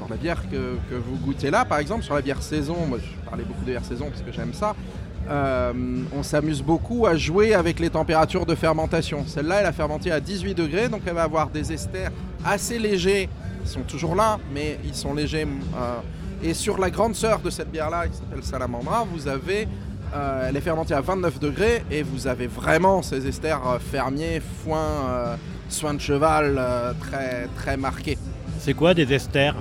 Sur 0.00 0.08
la 0.08 0.16
bière 0.16 0.42
que, 0.50 0.78
vous 0.96 1.16
goûtez 1.18 1.50
là, 1.50 1.66
par 1.66 1.78
exemple, 1.78 2.02
sur 2.02 2.14
la 2.14 2.22
bière 2.22 2.42
saison, 2.42 2.76
moi 2.88 2.98
je 2.98 3.28
parlais 3.28 3.44
beaucoup 3.44 3.60
de 3.60 3.70
bière 3.70 3.84
saison 3.84 4.06
parce 4.08 4.22
que 4.22 4.32
j'aime 4.32 4.54
ça, 4.54 4.74
euh, 5.28 5.72
on 6.16 6.22
s'amuse 6.22 6.62
beaucoup 6.62 7.06
à 7.06 7.16
jouer 7.16 7.52
avec 7.52 7.78
les 7.78 7.90
températures 7.90 8.46
de 8.46 8.54
fermentation. 8.54 9.24
Celle-là, 9.26 9.60
elle 9.60 9.66
a 9.66 9.72
fermenté 9.72 10.10
à 10.10 10.18
18 10.18 10.54
degrés, 10.54 10.88
donc 10.88 11.02
elle 11.06 11.14
va 11.14 11.24
avoir 11.24 11.50
des 11.50 11.70
esters 11.70 12.10
assez 12.44 12.78
légers. 12.78 13.28
Ils 13.62 13.68
sont 13.68 13.82
toujours 13.82 14.14
là, 14.14 14.38
mais 14.54 14.78
ils 14.84 14.94
sont 14.94 15.12
légers. 15.12 15.46
euh, 15.76 15.98
et 16.42 16.54
sur 16.54 16.78
la 16.78 16.88
grande 16.88 17.14
sœur 17.14 17.40
de 17.40 17.50
cette 17.50 17.70
bière-là, 17.70 18.08
qui 18.08 18.16
s'appelle 18.16 18.42
Salamandra, 18.42 19.04
vous 19.12 19.28
avez, 19.28 19.68
euh, 20.14 20.46
elle 20.48 20.56
est 20.56 20.62
fermentée 20.62 20.94
à 20.94 21.02
29 21.02 21.38
degrés 21.38 21.84
et 21.90 22.02
vous 22.02 22.26
avez 22.26 22.46
vraiment 22.46 23.02
ces 23.02 23.26
esters 23.26 23.78
fermiers, 23.92 24.40
foin, 24.64 25.36
soin 25.68 25.92
de 25.92 26.00
cheval 26.00 26.58
très, 26.98 27.46
très 27.56 27.76
marqués. 27.76 28.16
c'est 28.58 28.72
quoi 28.72 28.94
des 28.94 29.12
esters? 29.12 29.54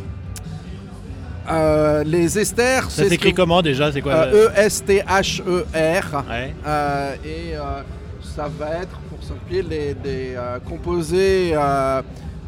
Euh, 1.49 2.03
les 2.03 2.37
esters, 2.37 2.83
Ça 2.83 2.89
c'est 2.89 3.03
ce 3.03 3.09
s'écrit 3.09 3.33
comment 3.33 3.61
déjà 3.61 3.91
C'est 3.91 4.01
quoi 4.01 4.27
E-S-T-H-E-R. 4.27 5.43
Ouais. 6.29 6.55
Euh, 6.65 7.15
et 7.25 7.55
euh, 7.55 7.81
ça 8.21 8.47
va 8.59 8.75
être, 8.81 8.99
pour 9.09 9.23
simplifier, 9.23 9.63
les, 9.63 9.93
des 9.93 10.35
composés 10.67 11.55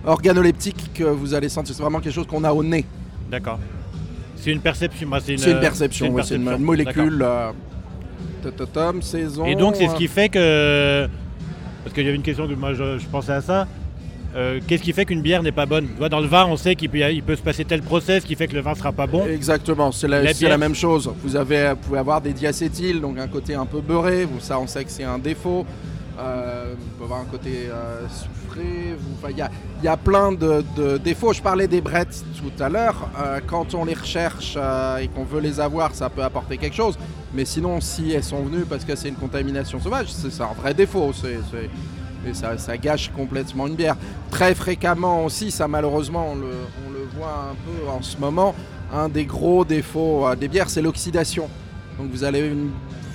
organoleptiques 0.05 0.91
que 0.93 1.03
vous 1.03 1.33
allez 1.33 1.50
sentir. 1.50 1.75
C'est 1.75 1.81
vraiment 1.81 2.00
quelque 2.00 2.13
chose 2.13 2.27
qu'on 2.27 2.43
a 2.43 2.51
au 2.51 2.63
nez. 2.63 2.86
D'accord. 3.29 3.60
C'est 4.36 4.51
une 4.51 4.62
perception. 4.62 5.07
C'est 5.24 5.33
une, 5.33 5.60
perception, 5.60 6.15
c'est 6.24 6.36
une 6.36 6.48
une, 6.48 6.57
molécule. 6.57 7.25
saison. 9.01 9.45
Et 9.45 9.55
donc 9.55 9.75
c'est 9.75 9.88
ce 9.88 9.95
qui 9.95 10.07
fait 10.07 10.29
que. 10.29 11.07
Parce 11.83 11.95
qu'il 11.95 12.03
y 12.03 12.07
avait 12.07 12.15
une 12.15 12.21
question 12.21 12.48
que 12.48 12.53
moi 12.53 12.74
je, 12.74 13.00
je 13.00 13.05
pensais 13.07 13.33
à 13.33 13.41
ça. 13.41 13.67
Euh, 14.35 14.59
Qu'est-ce 14.65 14.83
qui 14.83 14.93
fait 14.93 15.05
qu'une 15.05 15.21
bière 15.21 15.43
n'est 15.43 15.51
pas 15.51 15.65
bonne? 15.65 15.88
Tu 15.88 15.97
vois, 15.97 16.09
Dans 16.09 16.19
le 16.19 16.27
vin, 16.27 16.45
on 16.45 16.57
sait 16.57 16.75
qu'il 16.75 16.89
peut, 16.89 17.00
il 17.11 17.23
peut 17.23 17.35
se 17.35 17.41
passer 17.41 17.65
tel 17.65 17.81
process 17.81 18.23
qui 18.23 18.35
fait 18.35 18.47
que 18.47 18.55
le 18.55 18.61
vin 18.61 18.75
sera 18.75 18.91
pas 18.91 19.07
bon. 19.07 19.25
Exactement, 19.25 19.91
c'est 19.91 20.07
la, 20.07 20.57
même 20.57 20.75
chose. 20.75 21.11
Vous, 21.23 21.35
avez, 21.35 21.71
vous 21.71 21.75
pouvez 21.77 22.00
avoir 22.00 22.21
des 22.21 22.33
diacétyles, 22.33 23.01
donc 23.01 23.17
un 23.19 23.27
côté 23.27 23.55
un 23.55 23.65
peu 23.65 23.81
beurré, 23.81 24.27
ça 24.39 24.59
on 24.59 24.67
sait 24.67 24.83
que 24.85 24.91
c'est 24.91 25.03
un 25.03 25.19
défaut. 25.19 25.65
Euh, 26.19 26.73
vous 26.77 26.85
pouvez 26.97 27.05
avoir 27.05 27.21
un 27.21 27.25
côté 27.25 27.67
euh, 27.69 28.05
soufré, 28.07 28.95
il 29.29 29.38
y, 29.38 29.41
a, 29.41 29.50
il 29.81 29.85
y 29.85 29.88
a 29.88 29.97
plein 29.97 30.31
de, 30.31 30.63
de 30.75 30.97
défauts. 30.97 31.33
Je 31.33 31.41
parlais 31.41 31.67
des 31.67 31.81
brettes 31.81 32.23
tout 32.38 32.63
à 32.63 32.69
l'heure. 32.69 33.09
Euh, 33.19 33.39
quand 33.45 33.73
on 33.73 33.85
les 33.85 33.93
recherche 33.93 34.57
et 35.01 35.07
qu'on 35.07 35.23
veut 35.23 35.39
les 35.39 35.59
avoir, 35.59 35.95
ça 35.95 36.09
peut 36.09 36.23
apporter 36.23 36.57
quelque 36.57 36.75
chose. 36.75 36.97
Mais 37.33 37.45
sinon, 37.45 37.79
si 37.81 38.11
elles 38.11 38.23
sont 38.23 38.43
venues 38.43 38.65
parce 38.69 38.83
que 38.83 38.95
c'est 38.95 39.07
une 39.09 39.15
contamination 39.15 39.79
sauvage, 39.79 40.07
c'est 40.09 40.41
un 40.43 40.53
vrai 40.61 40.73
défaut. 40.73 41.11
C'est- 41.13 41.39
et 42.27 42.33
ça, 42.33 42.57
ça 42.57 42.77
gâche 42.77 43.11
complètement 43.15 43.67
une 43.67 43.75
bière. 43.75 43.95
Très 44.29 44.55
fréquemment 44.55 45.25
aussi, 45.25 45.51
ça 45.51 45.67
malheureusement, 45.67 46.31
on 46.31 46.35
le, 46.35 46.51
voit 47.17 47.51
un 47.51 47.55
peu 47.65 47.89
en 47.89 48.01
ce 48.01 48.17
moment, 48.17 48.55
un 48.93 49.09
des 49.09 49.25
gros 49.25 49.65
défauts 49.65 50.27
euh, 50.27 50.35
des 50.35 50.47
bières, 50.47 50.69
c'est 50.69 50.81
l'oxydation. 50.81 51.49
Donc 51.99 52.09
vous 52.11 52.23
allez, 52.23 52.53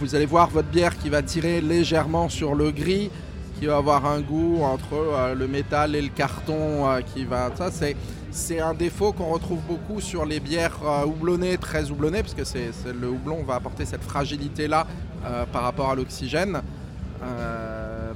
vous 0.00 0.14
allez 0.14 0.26
voir 0.26 0.50
votre 0.50 0.68
bière 0.68 0.96
qui 0.98 1.08
va 1.08 1.22
tirer 1.22 1.60
légèrement 1.60 2.28
sur 2.28 2.54
le 2.54 2.70
gris, 2.70 3.10
qui 3.58 3.66
va 3.66 3.78
avoir 3.78 4.06
un 4.06 4.20
goût 4.20 4.62
entre 4.62 4.94
euh, 4.94 5.34
le 5.34 5.48
métal 5.48 5.94
et 5.94 6.02
le 6.02 6.08
carton 6.08 6.88
euh, 6.88 7.00
qui 7.00 7.24
va. 7.24 7.50
Ça, 7.56 7.70
c'est, 7.70 7.96
c'est 8.30 8.60
un 8.60 8.74
défaut 8.74 9.12
qu'on 9.12 9.32
retrouve 9.32 9.60
beaucoup 9.66 10.00
sur 10.00 10.26
les 10.26 10.40
bières 10.40 10.78
euh, 10.84 11.04
houblonnées, 11.04 11.56
très 11.56 11.90
houblonnées, 11.90 12.22
parce 12.22 12.34
que 12.34 12.44
c'est, 12.44 12.70
le 13.00 13.08
houblon 13.08 13.42
va 13.44 13.54
apporter 13.54 13.84
cette 13.84 14.02
fragilité-là 14.02 14.86
par 15.52 15.62
rapport 15.62 15.90
à 15.90 15.96
l'oxygène. 15.96 16.60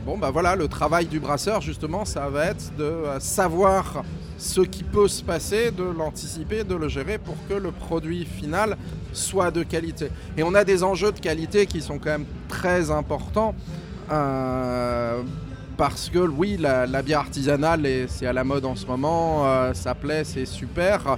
Bon, 0.05 0.19
bah 0.19 0.31
voilà, 0.31 0.57
le 0.57 0.69
travail 0.69 1.07
du 1.07 1.21
brasseur, 1.21 1.61
justement, 1.61 2.05
ça 2.05 2.29
va 2.29 2.47
être 2.47 2.75
de 2.77 2.85
euh, 2.85 3.21
savoir 3.21 4.05
ce 4.39 4.61
qui 4.61 4.83
peut 4.83 5.09
se 5.09 5.23
passer, 5.23 5.71
de 5.71 5.85
l'anticiper, 5.85 6.65
de 6.65 6.75
le 6.75 6.89
gérer 6.89 7.19
pour 7.19 7.37
que 7.49 7.55
le 7.55 7.71
produit 7.71 8.25
final 8.25 8.77
soit 9.13 9.51
de 9.51 9.63
qualité. 9.63 10.11
Et 10.37 10.43
on 10.43 10.55
a 10.55 10.65
des 10.65 10.83
enjeux 10.83 11.13
de 11.13 11.21
qualité 11.21 11.67
qui 11.67 11.81
sont 11.81 11.99
quand 11.99 12.11
même 12.11 12.27
très 12.49 12.91
importants. 12.91 13.55
euh, 14.11 15.23
parce 15.81 16.11
que 16.11 16.19
oui, 16.19 16.59
la, 16.59 17.01
bière 17.01 17.21
artisanale, 17.21 17.89
c'est 18.07 18.27
à 18.27 18.35
la 18.35 18.45
mode 18.45 18.67
en 18.67 18.77
ce 18.77 18.85
moment, 18.85 19.47
euh, 19.47 19.73
ça 19.73 19.95
plaît, 19.95 20.25
c'est 20.25 20.45
super. 20.45 21.17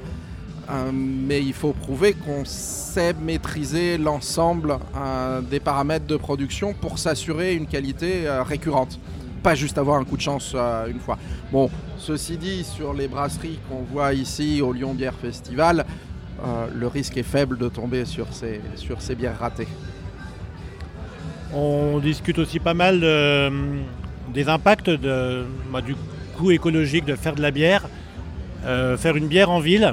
Euh, 0.70 0.90
mais 0.92 1.42
il 1.42 1.52
faut 1.52 1.72
prouver 1.72 2.14
qu'on 2.14 2.44
sait 2.44 3.14
maîtriser 3.14 3.98
l'ensemble 3.98 4.78
euh, 4.96 5.40
des 5.40 5.58
paramètres 5.58 6.06
de 6.06 6.16
production 6.16 6.72
pour 6.72 6.98
s'assurer 6.98 7.54
une 7.54 7.66
qualité 7.66 8.26
euh, 8.26 8.42
récurrente. 8.44 8.98
Pas 9.42 9.56
juste 9.56 9.76
avoir 9.76 9.98
un 9.98 10.04
coup 10.04 10.16
de 10.16 10.22
chance 10.22 10.54
une 10.88 11.00
fois. 11.00 11.18
Bon, 11.50 11.68
ceci 11.98 12.36
dit, 12.36 12.62
sur 12.62 12.94
les 12.94 13.08
brasseries 13.08 13.58
qu'on 13.68 13.82
voit 13.82 14.12
ici 14.14 14.62
au 14.62 14.72
Lyon 14.72 14.94
Bière 14.94 15.14
Festival, 15.20 15.84
le 16.72 16.86
risque 16.86 17.16
est 17.16 17.24
faible 17.24 17.58
de 17.58 17.68
tomber 17.68 18.04
sur 18.04 18.32
ces, 18.32 18.60
sur 18.76 19.02
ces 19.02 19.16
bières 19.16 19.40
ratées. 19.40 19.66
On 21.52 21.98
discute 21.98 22.38
aussi 22.38 22.60
pas 22.60 22.72
mal 22.74 23.00
de- 23.00 23.50
des 24.32 24.48
impacts 24.48 24.90
bah, 25.72 25.80
du 25.80 25.96
coût 26.38 26.52
écologique 26.52 27.04
de 27.04 27.16
faire 27.16 27.34
de 27.34 27.42
la 27.42 27.50
bière. 27.50 27.88
Faire 28.62 29.16
une 29.16 29.26
bière 29.26 29.50
en 29.50 29.58
ville, 29.58 29.92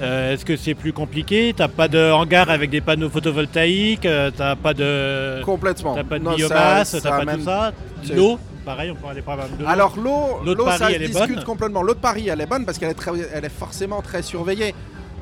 euh, 0.00 0.34
est-ce 0.34 0.44
que 0.44 0.56
c'est 0.56 0.74
plus 0.74 0.92
compliqué? 0.92 1.54
T'as 1.56 1.68
pas 1.68 1.88
de 1.88 2.10
hangar 2.12 2.50
avec 2.50 2.70
des 2.70 2.80
panneaux 2.80 3.08
photovoltaïques 3.10 4.06
euh, 4.06 4.30
T'as 4.36 4.54
pas 4.56 4.74
de, 4.74 5.42
Complètement. 5.42 5.94
t'as 5.94 6.04
pas 6.04 6.18
de 6.18 6.24
biomasse 6.36 6.96
T'as 7.02 7.08
pas 7.10 7.16
amène- 7.22 7.38
tout 7.38 7.44
ça 7.44 7.72
L'eau, 8.14 8.38
pareil, 8.64 8.90
on 8.90 8.94
prend 8.94 9.14
des 9.14 9.22
problèmes 9.22 9.56
de. 9.58 9.64
Alors 9.64 9.96
l'eau, 9.98 10.40
L'eau 10.44 10.66
ça 10.70 10.90
elle 10.92 11.06
discute 11.06 11.44
complètement. 11.44 11.82
L'eau 11.82 11.94
de 11.94 11.98
Paris, 12.00 12.28
elle 12.28 12.40
est 12.40 12.46
bonne 12.46 12.64
parce 12.64 12.78
qu'elle 12.78 12.90
est, 12.90 12.94
très- 12.94 13.12
elle 13.32 13.44
est 13.44 13.48
forcément 13.48 14.02
très 14.02 14.22
surveillée. 14.22 14.74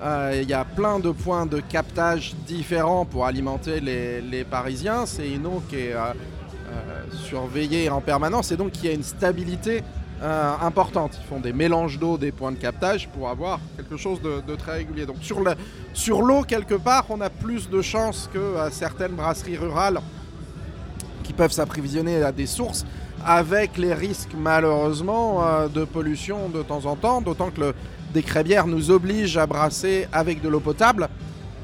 Euh, 0.03 0.39
Il 0.43 0.49
y 0.49 0.53
a 0.55 0.65
plein 0.65 0.99
de 0.99 1.11
points 1.13 1.47
de 1.47 1.61
captage 1.61 2.35
différents 2.47 3.05
pour 3.05 3.27
alimenter 3.27 3.81
les, 3.81 4.21
les 4.21 4.45
Parisiens. 4.45 5.07
C'est 5.07 5.29
une 5.31 5.47
eau 5.47 5.63
qui 5.71 5.77
est 5.77 5.93
euh, 5.95 6.13
surveillée 7.27 7.89
en 7.91 8.01
permanence 8.01 8.51
et 8.53 8.57
donc 8.57 8.73
qui 8.73 8.89
a 8.89 8.93
une 8.93 9.03
stabilité 9.05 9.83
euh, 10.25 10.55
importante. 10.63 11.19
Ils 11.23 11.27
font 11.29 11.39
des 11.39 11.53
mélanges 11.53 11.99
d'eau 11.99 12.17
des 12.19 12.33
points 12.33 12.53
de 12.53 12.57
captage 12.57 13.09
pour 13.11 13.29
avoir 13.29 13.61
quelque 13.77 13.97
chose 13.97 14.21
de, 14.23 14.55
très 14.57 14.73
régulier. 14.79 15.05
Donc 15.07 15.19
sur 15.21 15.41
le- 15.43 15.55
sur 15.93 16.23
l'eau, 16.23 16.43
quelque 16.43 16.75
part, 16.75 17.05
on 17.11 17.21
a 17.21 17.31
plus 17.31 17.69
de 17.69 17.83
chances 17.83 18.29
que 18.33 18.55
certaines 18.71 19.13
brasseries 19.13 19.57
rurales 19.59 20.01
qui 21.23 21.33
peuvent 21.33 21.53
s'approvisionner 21.53 22.23
à 22.23 22.33
des 22.33 22.47
sources 22.47 22.85
avec 23.25 23.79
les 23.79 23.95
risques 23.95 24.35
malheureusement 24.37 25.45
euh, 25.47 25.69
de 25.69 25.85
pollution 25.85 26.49
de 26.49 26.63
temps 26.63 26.85
en 26.87 26.97
temps, 26.97 27.21
d'autant 27.21 27.51
que 27.51 27.61
le 27.61 27.75
décret 28.13 28.45
bière 28.45 28.67
nous 28.67 28.91
oblige 28.91 29.37
à 29.37 29.47
brasser 29.47 30.07
avec 30.13 30.41
de 30.43 30.49
l'eau 30.49 30.61
potable, 30.61 31.09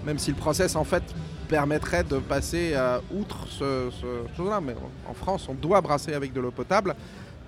même 0.06 0.18
si 0.18 0.30
le 0.30 0.36
process 0.36 0.76
en 0.76 0.84
fait 0.84 1.02
permettrait 1.48 2.04
de 2.04 2.18
passer 2.18 2.72
euh, 2.74 2.98
outre 3.14 3.46
ce, 3.48 3.88
ce 4.00 4.06
chose-là. 4.36 4.60
Mais 4.60 4.74
en 5.08 5.14
France, 5.14 5.46
on 5.48 5.54
doit 5.54 5.80
brasser 5.80 6.14
avec 6.14 6.32
de 6.32 6.40
l'eau 6.40 6.50
potable. 6.50 6.94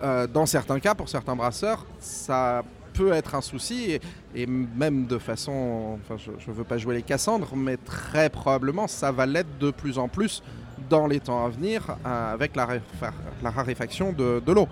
Euh, 0.02 0.26
dans 0.26 0.47
certains 0.47 0.80
cas, 0.80 0.94
pour 0.94 1.09
certains 1.09 1.37
brasseurs, 1.37 1.87
ça 2.00 2.62
peut 2.92 3.12
être 3.12 3.35
un 3.35 3.40
souci 3.40 3.99
et, 4.35 4.47
même 4.47 5.06
de 5.06 5.16
façon, 5.18 5.99
enfin 6.02 6.16
je 6.18 6.50
ne 6.50 6.56
veux 6.56 6.64
pas 6.64 6.76
jouer 6.76 6.97
les 6.97 7.02
Cassandres, 7.02 7.54
mais 7.56 7.76
très 7.78 8.28
probablement 8.28 8.87
ça 8.87 9.11
va 9.12 9.25
l'être 9.25 9.59
de 9.59 9.71
plus 9.71 9.97
en 9.99 10.09
plus 10.09 10.42
dans 10.90 11.06
les 11.06 11.21
temps 11.21 11.47
à 11.47 11.49
venir 11.49 11.97
euh, 12.04 12.35
avec 12.35 12.54
la, 12.56 12.66
raréfa- 12.66 13.12
la 13.42 13.50
raréfaction 13.50 14.12
de, 14.12 14.42
l'eau. 14.52 14.68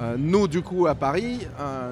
Euh, 0.00 0.16
nous, 0.18 0.48
du 0.48 0.62
coup, 0.62 0.86
à 0.86 0.94
Paris, 0.94 1.46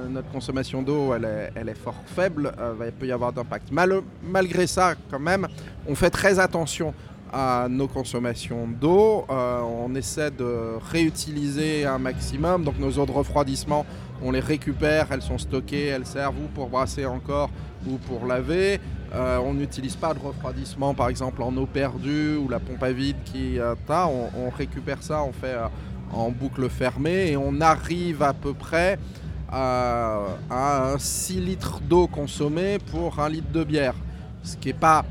notre 0.08 0.30
consommation 0.30 0.82
d'eau, 0.82 1.14
elle 1.14 1.68
est, 1.68 1.74
fort 1.74 1.94
faible. 2.06 2.52
il 2.84 2.92
peut 2.92 3.06
y 3.06 3.12
avoir 3.12 3.32
d'impact. 3.32 3.70
Mal- 3.70 4.00
malgré 4.22 4.66
ça, 4.66 4.94
quand 5.10 5.18
même, 5.18 5.46
on 5.86 5.94
fait 5.94 6.10
très 6.10 6.38
attention 6.38 6.92
à 7.32 7.66
nos 7.68 7.88
consommations 7.88 8.66
d'eau. 8.68 9.24
Euh, 9.30 9.60
on 9.60 9.94
essaie 9.94 10.30
de 10.30 10.78
réutiliser 10.90 11.86
un 11.86 11.98
maximum. 11.98 12.64
Donc 12.64 12.78
nos 12.78 12.90
eaux 12.98 13.06
de 13.06 13.12
refroidissement, 13.12 13.86
on 14.22 14.32
les 14.32 14.40
récupère, 14.40 15.08
elles 15.10 15.22
sont 15.22 15.38
stockées, 15.38 15.86
elles 15.86 16.06
servent 16.06 16.38
ou 16.38 16.48
pour 16.54 16.68
brasser 16.68 17.06
encore 17.06 17.50
ou 17.86 17.96
pour 17.96 18.26
laver. 18.26 18.80
Euh, 19.12 19.38
on 19.38 19.54
n'utilise 19.54 19.96
pas 19.96 20.14
de 20.14 20.20
refroidissement, 20.20 20.94
par 20.94 21.08
exemple 21.08 21.42
en 21.42 21.56
eau 21.56 21.66
perdue 21.66 22.36
ou 22.36 22.48
la 22.48 22.60
pompe 22.60 22.82
à 22.82 22.92
vide 22.92 23.16
qui 23.24 23.58
euh, 23.58 23.74
on, 23.88 24.50
récupère 24.50 25.02
ça, 25.02 25.22
on 25.22 25.32
fait 25.32 25.54
euh, 25.54 25.66
en 26.12 26.30
boucle 26.30 26.68
fermée 26.68 27.32
et 27.32 27.36
on 27.36 27.60
arrive 27.60 28.22
à 28.22 28.32
peu 28.32 28.52
près 28.52 28.98
à, 29.50 30.20
à 30.48 30.94
6 30.96 31.40
litres 31.40 31.80
d'eau 31.80 32.06
consommée 32.06 32.78
pour 32.90 33.18
un 33.18 33.28
litre 33.28 33.50
de 33.52 33.64
bière. 33.64 33.94
Ce 34.44 34.56
qui 34.56 34.68
n'est 34.68 34.74
pas 34.74 35.04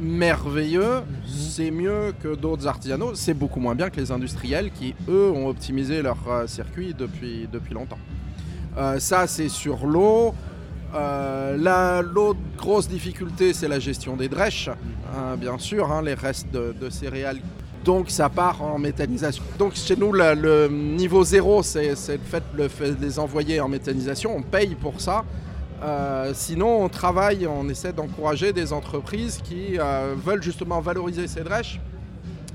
merveilleux, 0.00 1.02
c'est 1.26 1.70
mieux 1.70 2.12
que 2.22 2.34
d'autres 2.34 2.66
artisanaux, 2.66 3.14
c'est 3.14 3.34
beaucoup 3.34 3.60
moins 3.60 3.74
bien 3.74 3.90
que 3.90 4.00
les 4.00 4.10
industriels 4.10 4.70
qui, 4.72 4.94
eux, 5.08 5.30
ont 5.30 5.46
optimisé 5.48 6.02
leur 6.02 6.16
euh, 6.28 6.46
circuit 6.46 6.94
depuis, 6.98 7.48
depuis 7.52 7.74
longtemps. 7.74 7.98
Euh, 8.76 8.98
ça, 8.98 9.26
c'est 9.26 9.48
sur 9.48 9.86
l'eau. 9.86 10.34
Euh, 10.94 11.56
la- 11.56 12.02
L'autre 12.02 12.40
grosse 12.56 12.88
difficulté, 12.88 13.52
c'est 13.52 13.68
la 13.68 13.78
gestion 13.78 14.16
des 14.16 14.28
drèches, 14.28 14.68
hein, 15.14 15.36
bien 15.38 15.58
sûr, 15.58 15.90
hein, 15.92 16.02
les 16.02 16.14
restes 16.14 16.50
de, 16.52 16.74
de 16.80 16.90
céréales. 16.90 17.38
Donc 17.84 18.10
ça 18.10 18.28
part 18.28 18.60
en 18.62 18.78
méthanisation. 18.78 19.42
Donc 19.58 19.74
chez 19.74 19.96
nous, 19.96 20.12
la- 20.12 20.34
le 20.34 20.68
niveau 20.68 21.22
zéro, 21.24 21.62
c'est 21.62 21.90
le 22.56 22.68
fait 22.68 22.98
de 22.98 23.02
les 23.04 23.18
envoyer 23.18 23.60
en 23.60 23.68
méthanisation. 23.68 24.36
On 24.36 24.42
paye 24.42 24.74
pour 24.74 25.00
ça. 25.00 25.24
Euh, 25.82 26.32
sinon, 26.34 26.84
on 26.84 26.88
travaille, 26.88 27.46
on 27.46 27.68
essaie 27.68 27.92
d'encourager 27.92 28.52
des 28.52 28.72
entreprises 28.72 29.40
qui 29.42 29.78
euh, 29.78 30.14
veulent 30.16 30.42
justement 30.42 30.80
valoriser 30.80 31.26
ces 31.26 31.42
drèches. 31.42 31.80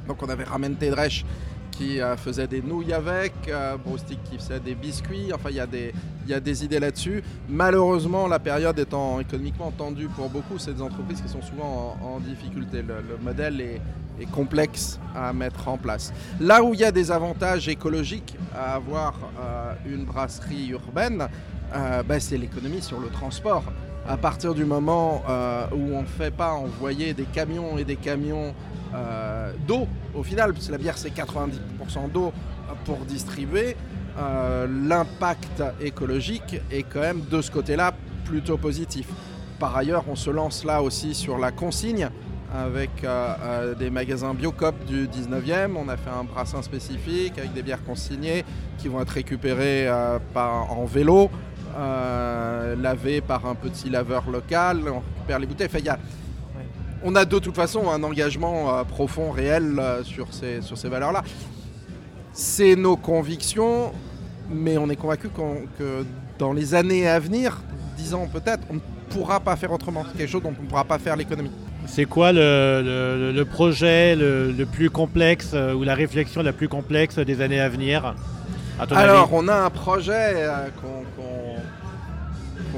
Donc 0.08 0.22
on 0.22 0.29
avait 0.29 0.44
Ramenté 0.44 0.89
Drèche 0.91 1.25
qui 1.72 2.00
euh, 2.00 2.15
faisait 2.15 2.48
des 2.48 2.62
nouilles 2.62 2.94
avec, 2.94 3.34
euh, 3.50 3.75
Broustic 3.77 4.24
qui 4.24 4.38
faisait 4.38 4.60
des 4.60 4.75
biscuits, 4.75 5.34
enfin 5.34 5.50
il 5.50 5.55
y, 5.55 5.60
a 5.60 6.39
des- 6.39 6.63
idées 6.63 6.79
là-dessus. 6.79 7.22
Malheureusement, 7.50 8.27
la 8.27 8.39
période 8.39 8.77
étant 8.79 9.20
économiquement 9.20 9.72
tendue 9.72 10.08
pour 10.08 10.29
beaucoup, 10.29 10.58
c'est 10.58 10.74
des 10.74 10.82
entreprises 10.82 11.22
qui 11.22 11.27
sont 11.27 11.41
souvent 11.41 11.98
en, 12.01 12.20
difficulté. 12.20 12.82
Le, 12.82 12.96
le 13.10 13.17
modèle 13.22 13.60
est, 13.60 13.82
complexe 14.32 14.98
à 15.13 15.34
mettre 15.34 15.67
en 15.67 15.77
place. 15.77 16.13
Là 16.39 16.63
où 16.63 16.74
il 16.74 16.79
y 16.79 16.86
a 16.86 16.91
des 16.91 17.12
avantages 17.12 17.67
écologiques 17.67 18.38
à 18.55 18.75
avoir 18.75 19.13
une 19.86 20.05
brasserie 20.05 20.70
urbaine, 20.70 21.27
euh, 21.75 22.03
bah, 22.03 22.20
c'est 22.20 22.38
l'économie 22.38 22.82
sur 22.82 23.00
le 23.00 23.08
transport. 23.08 23.63
À 24.08 24.17
partir 24.17 24.53
du 24.53 24.65
moment 24.65 25.24
où 25.72 25.96
on 25.96 26.01
ne 26.03 26.05
fait 26.05 26.29
pas 26.29 26.53
envoyer 26.53 27.15
des 27.15 27.24
camions 27.24 27.79
et 27.79 27.86
des 27.86 27.96
camions 27.96 28.53
d'eau, 29.67 29.88
au 30.13 30.22
final, 30.22 30.53
parce 30.53 30.67
que 30.67 30.72
la 30.72 30.77
bière 30.77 30.96
c'est 30.96 31.10
90% 31.10 32.12
d'eau 32.13 32.32
pour 32.86 33.00
distribuer, 33.00 33.75
l'impact 34.15 35.63
écologique 35.82 36.62
est 36.70 36.84
quand 36.84 37.00
même 37.00 37.22
de 37.32 37.41
ce 37.41 37.50
côté-là 37.50 37.96
plutôt 38.25 38.58
positif. 38.58 39.08
Par 39.60 39.75
ailleurs, 39.75 40.03
on 40.08 40.15
se 40.15 40.29
lance 40.29 40.65
là 40.65 40.84
aussi 40.84 41.15
sur 41.15 41.39
la 41.39 41.51
consigne 41.51 42.10
avec 42.53 43.03
euh, 43.03 43.34
euh, 43.44 43.75
des 43.75 43.89
magasins 43.89 44.34
Biocop 44.34 44.75
du 44.86 45.08
19e. 45.08 45.75
On 45.75 45.89
a 45.89 45.98
fait 45.98 46.10
un 46.10 46.24
brassin 46.24 46.62
spécifique 46.62 47.38
avec 47.38 47.53
des 47.53 47.62
bières 47.62 47.84
consignées 47.84 48.44
qui 48.77 48.88
vont 48.88 49.01
être 49.01 49.10
récupérées 49.10 49.88
euh, 49.88 50.20
par, 50.34 50.72
en 50.72 50.86
vélo, 50.86 51.29
lavées 51.75 53.22
par 53.22 53.46
un 53.46 53.55
petit 53.55 53.89
laveur 53.89 54.29
local. 54.29 54.82
On 54.88 55.00
récupère 55.00 55.39
les 55.39 55.48
bouteilles. 55.48 55.70
on 57.03 57.15
a 57.15 57.25
de 57.25 57.39
toute 57.39 57.55
façon 57.55 57.89
un 57.89 58.03
engagement 58.03 58.84
profond, 58.86 59.32
réel 59.32 59.82
sur 60.03 60.34
ces, 60.34 60.62
sur 60.62 60.77
ces 60.77 60.89
valeurs-là. 60.89 61.24
C'est 62.34 62.75
nos 62.75 62.98
convictions, 62.98 63.94
mais 64.50 64.77
on 64.77 64.89
est 64.89 64.96
convaincu 64.96 65.29
que 65.29 66.05
dans 66.38 66.53
les 66.53 66.75
années 66.75 67.08
à 67.08 67.20
venir, 67.20 67.62
10 67.98 68.13
ans 68.13 68.27
peut-être, 68.32 68.63
on 68.70 68.75
ne 68.75 68.79
pourra 69.10 69.39
pas 69.39 69.55
faire 69.55 69.72
autrement. 69.72 70.03
C'est 70.12 70.17
quelque 70.17 70.29
chose 70.29 70.44
dont 70.44 70.53
on 70.58 70.63
ne 70.63 70.67
pourra 70.67 70.84
pas 70.84 71.00
faire 71.00 71.15
l'économie. 71.15 71.51
C'est 71.88 72.05
quoi 72.05 72.32
le, 72.32 73.44
projet 73.44 74.15
le, 74.15 74.65
plus 74.65 74.89
complexe 74.89 75.51
euh, 75.53 75.74
ou 75.74 75.84
la 75.84 75.96
réflexion 75.96 76.41
la 76.41 76.53
plus 76.53 76.67
complexe 76.67 77.20
des 77.20 77.41
années 77.41 77.60
à 77.60 77.70
venir 77.70 78.15
Alors, 78.91 79.29
on 79.34 79.48
a 79.48 79.55
un 79.55 79.70
projet 79.70 80.34
euh, 80.36 80.67
qu'on 80.82 81.25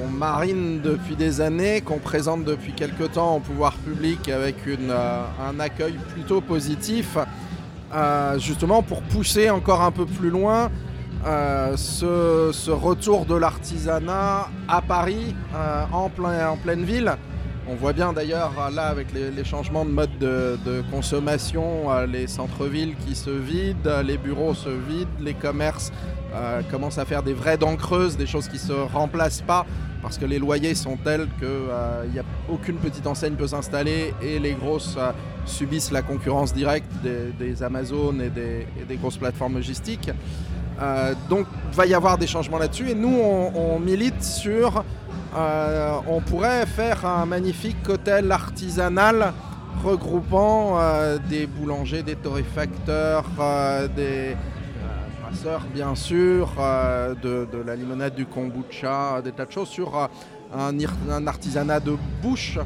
marine 0.05 0.81
depuis 0.81 1.15
des 1.15 1.41
années, 1.41 1.81
qu'on 1.81 1.97
présente 1.97 2.43
depuis 2.43 2.73
quelques 2.73 3.13
temps 3.13 3.37
au 3.37 3.39
pouvoir 3.39 3.73
public 3.73 4.29
avec 4.29 4.55
euh, 4.67 5.23
un 5.49 5.59
accueil 5.59 5.95
plutôt 6.13 6.41
positif, 6.41 7.17
justement 8.37 8.83
pour 8.83 9.01
pousser 9.01 9.49
encore 9.49 9.81
un 9.81 9.91
peu 9.91 10.05
plus 10.05 10.29
loin 10.29 10.69
euh, 11.25 11.75
ce, 11.75 12.71
retour 12.71 13.25
de 13.25 13.35
l'artisanat 13.35 14.47
à 14.67 14.81
Paris, 14.81 15.35
euh, 15.55 15.83
en, 15.91 16.09
plein, 16.09 16.49
en 16.49 16.57
pleine 16.57 16.83
ville. 16.83 17.15
On 17.69 17.75
voit 17.75 17.91
bien 17.91 18.13
d'ailleurs 18.13 18.53
là 18.73 18.87
avec 18.87 19.07
les, 19.13 19.43
changements 19.43 19.83
de 19.83 19.89
mode 19.89 20.17
de, 20.19 20.83
consommation, 20.89 21.91
euh, 21.91 22.05
les 22.05 22.27
centres-villes 22.27 22.95
qui 23.05 23.13
se 23.13 23.29
vident, 23.29 24.01
les 24.05 24.17
bureaux 24.17 24.53
se 24.53 24.69
vident, 24.69 25.09
les 25.19 25.33
commerces 25.33 25.91
commencent 26.69 26.97
à 26.97 27.05
faire 27.05 27.23
des 27.23 27.33
vraies 27.33 27.57
dents 27.57 27.75
creuses, 27.75 28.17
des 28.17 28.27
choses 28.27 28.47
qui 28.47 28.55
ne 28.55 28.61
se 28.61 28.73
remplacent 28.73 29.41
pas 29.41 29.65
parce 30.01 30.17
que 30.17 30.25
les 30.25 30.39
loyers 30.39 30.75
sont 30.75 30.95
tels 30.95 31.27
qu'il 31.39 31.49
a 32.19 32.23
aucune 32.49 32.77
petite 32.77 33.07
enseigne 33.07 33.33
peut 33.33 33.47
s'installer 33.47 34.13
et 34.21 34.37
les 34.39 34.53
grosses 34.53 34.97
subissent 35.45 35.91
la 35.91 36.01
concurrence 36.01 36.53
directe 36.53 36.91
des, 37.39 37.63
Amazones 37.63 38.21
et 38.21 38.29
des 38.29 38.95
grosses 38.97 39.17
plateformes 39.17 39.55
logistiques. 39.55 40.11
Euh, 40.79 41.13
donc 41.29 41.47
il 41.71 41.75
va 41.75 41.85
y 41.87 41.93
avoir 41.95 42.17
des 42.17 42.27
changements 42.27 42.59
là-dessus 42.59 42.91
et 42.91 42.95
nous 42.95 43.19
on, 43.19 43.79
milite 43.79 44.21
sur 44.21 44.83
euh, 45.35 45.97
on 46.07 46.21
pourrait 46.21 46.67
faire 46.67 47.03
un 47.05 47.25
magnifique 47.25 47.89
hôtel 47.89 48.31
artisanal 48.31 49.33
regroupant 49.83 50.75
euh, 50.77 51.17
des 51.29 51.47
boulangers, 51.47 52.03
des 52.03 52.15
torréfacteurs, 52.15 53.25
des 53.95 54.35
brasseurs 55.27 55.65
bien 55.73 55.95
sûr, 55.95 56.53
de, 57.21 57.47
la 57.65 57.75
limonade, 57.75 58.15
du 58.15 58.25
kombucha, 58.25 59.21
des 59.21 59.31
tas 59.31 59.45
de 59.45 59.51
choses 59.51 59.69
sur 59.69 60.09
un, 60.55 60.77
un, 61.09 61.27
artisanat 61.27 61.79
de 61.79 61.95
bouche 62.21 62.57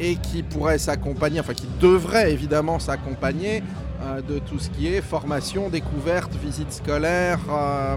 et 0.00 0.16
qui 0.16 0.42
pourrait 0.42 0.78
s'accompagner, 0.78 1.40
enfin 1.40 1.54
qui 1.54 1.68
devrait 1.80 2.32
évidemment 2.32 2.78
s'accompagner 2.78 3.62
euh, 4.00 4.20
de 4.22 4.38
tout 4.38 4.60
ce 4.60 4.70
qui 4.70 4.86
est 4.86 5.00
formation, 5.00 5.68
découverte, 5.70 6.32
visite 6.36 6.72
scolaire, 6.72 7.40
euh, 7.50 7.96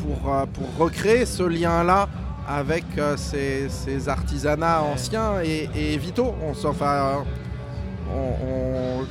pour, 0.00 0.34
euh, 0.34 0.46
pour 0.46 0.84
recréer 0.84 1.26
ce 1.26 1.44
lien-là 1.44 2.08
avec 2.48 2.84
ces, 3.16 4.08
artisanats 4.08 4.82
anciens 4.82 5.40
et, 5.44 5.96
vitaux. 5.96 6.34
On, 6.42 6.50
enfin, 6.66 7.24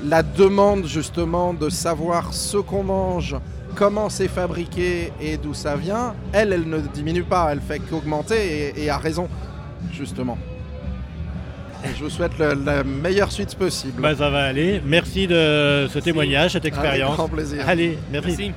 la 0.04 0.24
demande 0.24 0.86
justement 0.86 1.54
de 1.54 1.70
savoir 1.70 2.34
ce 2.34 2.58
qu'on 2.58 2.84
mange, 2.84 3.36
comment 3.76 4.10
c'est 4.10 4.28
fabriqué 4.28 5.12
et 5.22 5.38
d'où 5.38 5.54
ça 5.54 5.76
vient, 5.76 6.16
elle, 6.34 6.54
elle 6.54 6.68
ne 6.68 6.80
diminue 6.80 7.24
pas, 7.24 7.50
elle 7.52 7.62
fait 7.62 7.80
qu'augmenter 7.80 8.74
et, 8.76 8.84
et 8.84 8.90
a 8.90 8.98
raison, 8.98 9.28
justement 9.92 10.38
je 11.96 12.04
vous 12.04 12.10
souhaite 12.10 12.38
la 12.38 12.84
meilleure 12.84 13.32
suite 13.32 13.56
possible. 13.56 14.02
Bah, 14.02 14.16
ça 14.16 14.30
va 14.30 14.44
aller. 14.46 14.82
Merci 14.86 15.28
de 15.28 15.88
ce 15.90 16.00
témoignage, 16.00 16.52
cette 16.52 16.66
expérience. 16.66 17.10
Avec 17.10 17.18
grand 17.18 17.30
plaisir. 17.30 17.68
Allez, 17.68 17.98
merci. 18.12 18.52